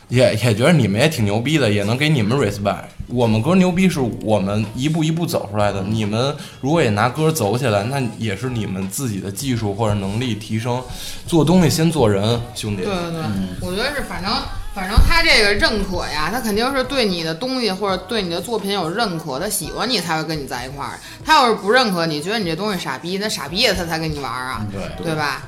[0.09, 2.85] 也也觉得你们也挺牛逼的，也能给你们 respect。
[3.07, 10.83] 我们歌牛逼是我们一步一步走出来的，你们如果也拿歌走起来，那也是你们自己的技术或者能力提升。
[11.25, 12.83] 做东西先做人，兄弟。
[12.83, 13.21] 对对对，
[13.61, 14.29] 我觉得是，反正
[14.77, 20.99] 反正他这个认可呀，他肯定是对你的东西或者对你的作品有认可，他喜欢你才会跟你在一块儿。
[21.25, 25.41] 他要是不认可你，觉得你这东西傻逼，那傻逼他才跟你玩儿啊，对对吧？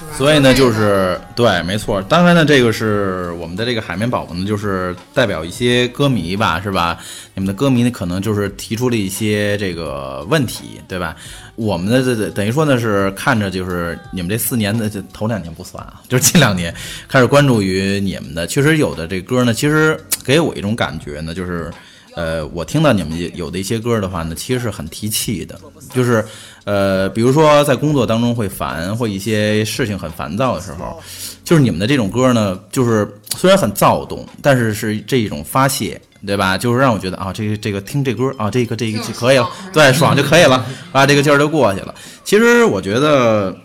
[0.00, 0.16] 是吧？
[0.16, 2.00] 所以呢，就是对，没错。
[2.02, 6.98] 当然呢，这个是我们的这个海绵宝宝呢，就是代表一些歌迷吧，是吧？
[7.34, 11.14] 你们的歌迷呢，可能就是提出了一些这个问题，对吧？
[11.56, 16.74] 我们的这这等于说呢是看着就是你们这四年的这头两年不算啊，就是近两年
[17.06, 18.46] 开始关注于你们的。
[18.46, 21.70] 确实有的这歌呢，其实给我一种感觉呢，就是。
[22.16, 25.58] 呃，我听到你们有的一些歌的话呢，其实是很提气的，
[25.94, 26.22] 就是
[26.64, 31.00] 呃，比如说在工作当中会烦，或一些事情很烦躁的时候，
[31.44, 36.58] 就是你们的这种歌呢，就是虽然很躁动，但是是这一种发泄，对吧？
[36.58, 41.94] 就是让我觉得啊，这个这个听这歌啊，这个这个就可以了，对， 爽就可以了，啊，这个劲儿就过去了。
[42.24, 43.56] 其实我觉得。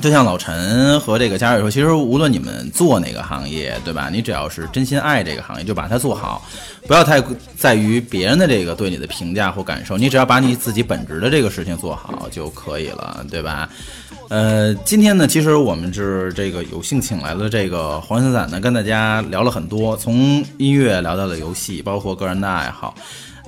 [0.00, 4.08] 就像老陈和这个佳瑞说，其实无论你们做哪个行业，对吧？
[4.10, 6.42] 你只要是真心爱这个行业，就把它做好，
[6.88, 7.22] 不要太
[7.56, 13.68] 在于别人的这个对你的评价或感受，你只要把你自己本职的这个事情做好就可以了，对吧？
[14.28, 22.94] 呃，今天呢，其实我们是这个有幸请来了这个黄小散呢，跟大家聊了很多，从音乐聊到了游戏，包括个人的爱好。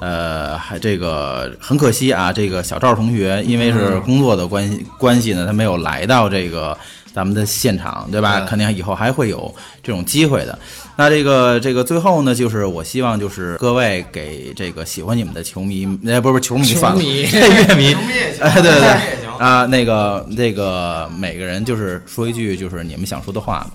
[0.04, 6.76] 呃，还这个很可惜啊，这个小赵同学因为是工作的关系关系呢，他没有来到这个
[7.14, 8.40] 咱们的现场，对吧？
[8.46, 10.58] 肯定以后还会有这种机会的。
[10.96, 17.96] 那这个这个最后呢，就是我希望就是各位给这个喜欢你们的球迷，哎，不是不是球迷算了，乐迷，
[18.40, 18.90] 哎，对对对，
[19.38, 23.70] 啊，那个那个每个人就是说一句就是你们想说的话吧。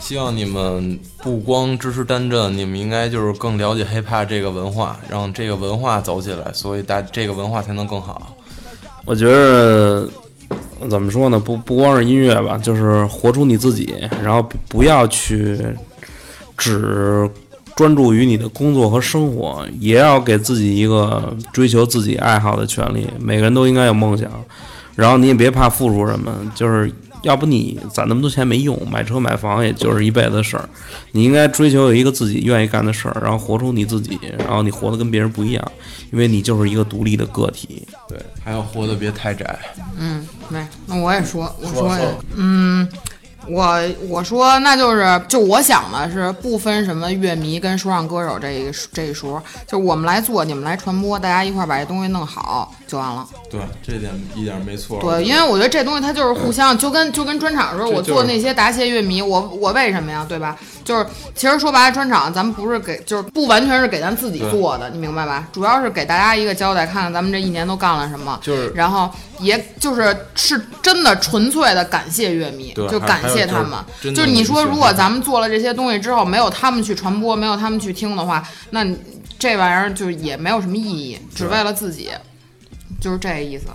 [0.00, 8.34] 希望你们不光支持单阵，你们应该就是更了解 hiphop 这个文化，让这个文化走起来，所以大这个文化才能更好。
[9.04, 10.08] 我觉得
[10.88, 11.38] 怎么说呢？
[11.38, 15.58] 不不光是音乐吧，就是活出你自己，然后不要去
[16.56, 17.28] 只
[17.76, 23.06] 专注于你的工作和生活，也要给自己一个追求自己爱好的权利。
[23.18, 24.30] 每个人都应该有梦想，
[24.94, 26.90] 然后你也别怕付出什么，就是
[27.22, 30.68] 要不你攒那么多钱没用，买车买房也就是一辈子的事儿。
[31.12, 35.72] 你应该追求有一个自己愿意干的事儿，然后活出你自己，然后你活得跟别人不一样，
[36.12, 37.86] 因为你就是一个独立的个体。
[38.08, 39.58] 对，还要活得别太窄。
[39.98, 42.04] 嗯，对，那我也说，我说呀，
[42.36, 42.88] 嗯，
[43.46, 53.24] 我我说那就是，就我想的是不分什么乐迷跟说唱歌手这一个这一说，就我们来做，你们来传播，大家一块儿把这东西弄好就完了。
[53.50, 54.98] 对，这点一点没错。
[55.00, 60.26] 对，因为我觉得这东西它就是互相，就跟就跟专场的时候，我做那些答谢乐迷，我我为什么呀？
[60.28, 60.56] 对吧？
[60.82, 65.46] 就是其实说白了，专场咱们不是给，就是不完全是给咱自己做的，你明白吧？
[65.52, 73.78] 主要是给大家一个交代，看看咱们这一年都干了什么，就是然后也就是是真的纯粹的感谢乐迷，就感谢他们。
[74.00, 78.98] 就是你说，如果咱们做了这些东西之后，没有他们去传播，没有他们去听的话，那你
[79.38, 82.08] 这玩意儿就也没有什么意义，只为了自己，
[83.00, 83.66] 就是这意思。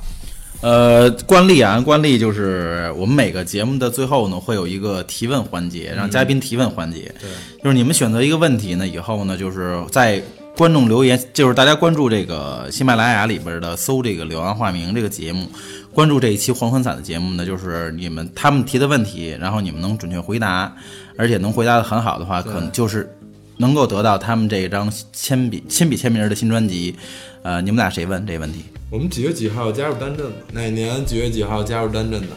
[0.61, 7.13] 呃，惯例啊，惯例就是我们每个节目的最后呢，会有一个提问环节，让嘉宾提问环节。
[7.19, 7.29] 对，
[7.61, 10.23] 就是你们选择一个问题呢，以后呢，就是在
[10.55, 15.45] 观众留言，就是大家关注这个喜马拉雅里边的搜这个“柳暗花明”这个节目，
[15.91, 20.73] 关注这一期黄昏伞的节目呢，就是你们他们提的问题，然后你们能准确回答，
[21.17, 23.13] 而且能回答的很好的话，可能就是
[23.57, 26.95] 能够得到他们这一张铅笔亲笔签名的新专辑。
[27.41, 28.63] 呃，你们俩谁问这问题？
[28.93, 30.31] 我们几月几号加入单阵的？
[30.51, 32.27] 哪年几月几号加入单阵的？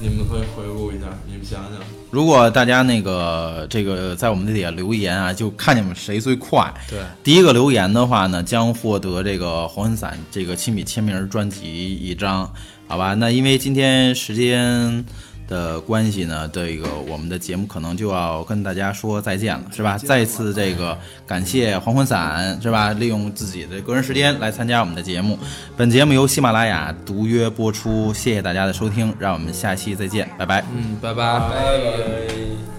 [0.00, 1.72] 你们可以回顾一下，你们想想。
[2.12, 6.72] 如果大家那个这个在我们这底下留言啊，就看你们谁最快。
[6.88, 12.48] 对，第一个留言的话呢，将获得这个黄昏伞这个亲笔签名专辑一张，
[12.86, 13.14] 好吧？
[13.14, 15.04] 那因为今天时间
[15.48, 19.98] 的关系呢，这个我们的节目可能就要跟大家说再见了，是吧？
[19.98, 22.92] 再一次这个感谢黄昏散，是吧？
[22.92, 25.38] 利用自己的个人时间来参加我们的节目。
[25.76, 30.64] 本节目由喜马拉雅独约播出，谢谢大家的收听，让我们下期再见，拜拜。
[30.74, 32.73] 嗯，拜拜拜拜。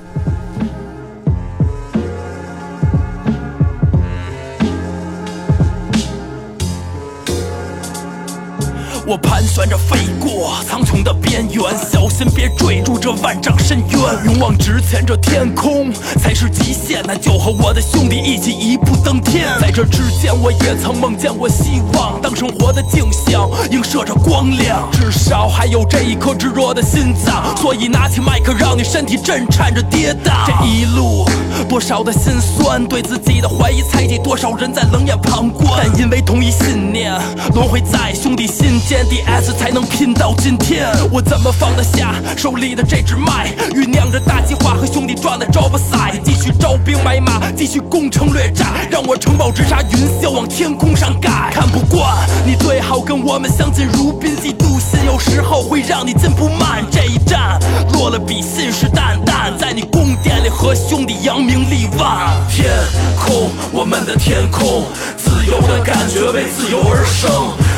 [9.08, 13.99] 我盘旋着飞过苍穹的边缘，小心别坠入这万丈深渊。
[14.26, 17.03] 勇往直前，这天空才是极限。
[17.06, 19.45] 那就和我的兄弟一起一步登天。
[19.62, 24.89] 在这之前，我也曾梦见过希望，当生活的镜像映射着光亮。
[24.91, 30.47] 至少还有这一颗炙热的心脏，所以拿起麦克，让你身体震颤着跌宕。
[30.47, 31.24] 这一路
[31.70, 35.72] 多少的心酸，对自己的怀疑，猜忌多少人在冷眼旁观。
[35.78, 37.14] 但因为同一信念，
[37.53, 38.94] 轮回在兄弟心间。
[39.03, 43.53] DS 才能拼到今天，我怎么放得下手里的这支麦？
[43.71, 51.51] 酝酿着大计划和兄弟赚的招不赛，继续招兵买马，继续攻城略寨，让我城堡直插云霄往天空上盖。
[51.51, 54.74] 看不惯你最好跟我们相敬如宾，嫉妒
[55.05, 56.85] 有时候会让你进步慢。
[56.91, 57.59] 这一战
[57.93, 62.31] 落了笔，信誓旦旦，在你宫殿里和兄弟扬名立万。
[62.49, 62.69] 天
[63.17, 64.85] 空，我们的天空，
[65.17, 67.29] 自由的感觉为自由而生。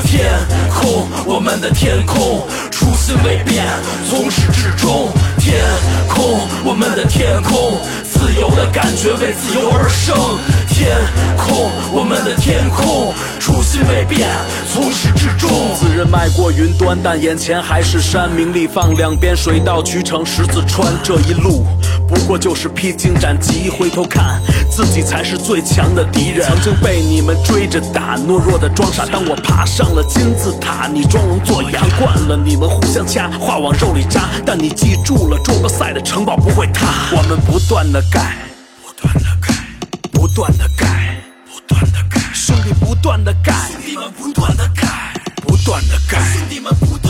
[0.05, 0.25] 天
[0.69, 3.65] 空，我们的天空，初心未变，
[4.09, 5.09] 从始至终。
[5.39, 5.63] 天
[6.09, 10.15] 空，我们的天空，自由的感觉为自由而生。
[10.77, 10.95] 天
[11.35, 14.29] 空，我们的天空，初心未变，
[14.71, 15.49] 从始至终。
[15.73, 18.31] 自认迈过云端，但眼前还是山。
[18.31, 20.87] 名利放两边，水到渠成十字穿。
[21.01, 21.65] 这一路
[22.07, 26.47] 不过就是披荆斩棘，回头看自己才是最强的敌人。
[26.47, 29.03] 曾经被你们追着打，懦弱的装傻。
[29.03, 31.79] 当我爬上了金字塔，你装聋作哑。
[31.79, 34.29] 看惯了你们互相掐，话往肉里扎。
[34.45, 36.85] 但你记住了，中国赛的城堡不会塌。
[37.17, 38.35] 我们不断的盖，
[38.85, 39.36] 不断的，
[40.17, 42.19] 不断的盖，不断的盖。
[42.33, 45.13] 兄弟不断的盖，兄弟们不断的盖，
[45.43, 47.06] 不断的盖，兄弟们不断。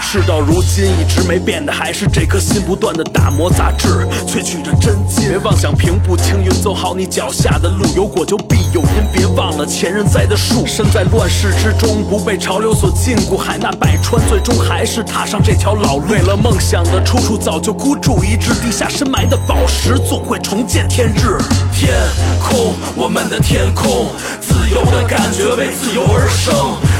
[0.00, 5.26] 事到如今，一直没变的还是这颗心，不断的打磨杂质，萃取着真金。
[5.30, 7.86] 别妄想平步青云，走好你脚下的路。
[7.96, 10.66] 有果就必有因，别忘了前人栽的树。
[10.66, 16.04] 身在乱世之中，不被潮流所禁锢，海纳百川，最终还是踏上这条老路。
[16.10, 21.38] 为了梦想的出处，早就孤注一掷，地下深埋的宝石，总会重见天日。
[21.72, 21.94] 天
[22.38, 24.08] 空，我们的天空，
[24.42, 26.52] 自由的感觉为自由而生。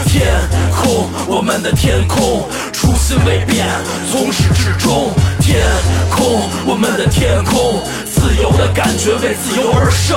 [0.06, 0.26] 天
[0.74, 2.31] 空，我们的天空，
[2.72, 3.66] 初心未变，
[4.10, 5.10] 从始至终。
[5.40, 5.60] 天
[6.10, 7.82] 空，我们的天空，
[8.22, 10.16] 自由的感觉为自由而生。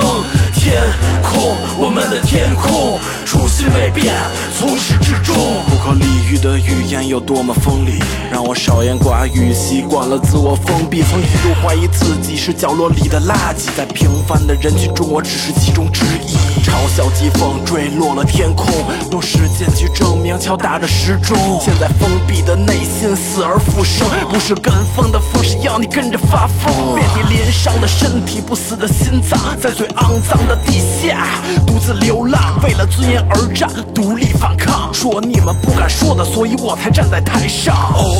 [0.54, 0.80] 天
[1.24, 4.14] 空，我们的天空，初心未变，
[4.56, 5.34] 从始至终。
[5.68, 7.98] 不可理喻的语言有多么锋利，
[8.30, 11.02] 让我少言寡语，习惯了自我封闭。
[11.02, 16.36] 曾一度怀疑自己是角落里的垃圾，在平凡的人群中，我只是其中之一。
[16.62, 18.66] 嘲笑疾风坠落了天空，
[19.10, 21.36] 用时间去证明敲打着时钟。
[21.60, 26.96] 现在封闭的内心死而复生，不是跟风的风，是要你跟着发疯。
[26.96, 31.26] 遍体鳞伤的身体，不死的心脏，在最肮脏的地下
[31.66, 34.92] 独自流浪，为了尊严而战，独立反抗。
[34.92, 37.74] 说你们不敢说的，所以我才站在台上。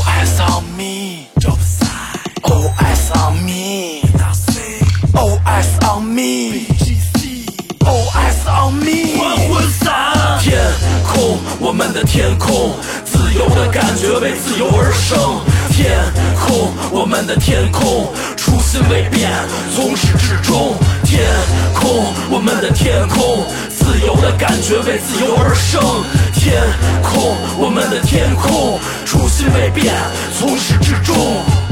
[0.06, 0.64] Eyes on
[2.78, 3.36] eyes on
[5.44, 6.95] eyes on me，All
[7.92, 9.18] eyes on me。
[9.18, 10.58] 黄昏散，天
[11.04, 15.16] 空，我们的天空，自由的感觉为自由而生。
[15.70, 15.92] 天
[16.38, 19.30] 空，我们的天空，初心未变，
[19.74, 20.74] 从始至终。
[21.04, 21.22] 天
[21.74, 25.80] 空，我们的天空，自由的感觉为自由而生。
[26.32, 26.62] 天
[27.02, 29.94] 空，我们的天空，初心未变，
[30.38, 31.65] 从始至终。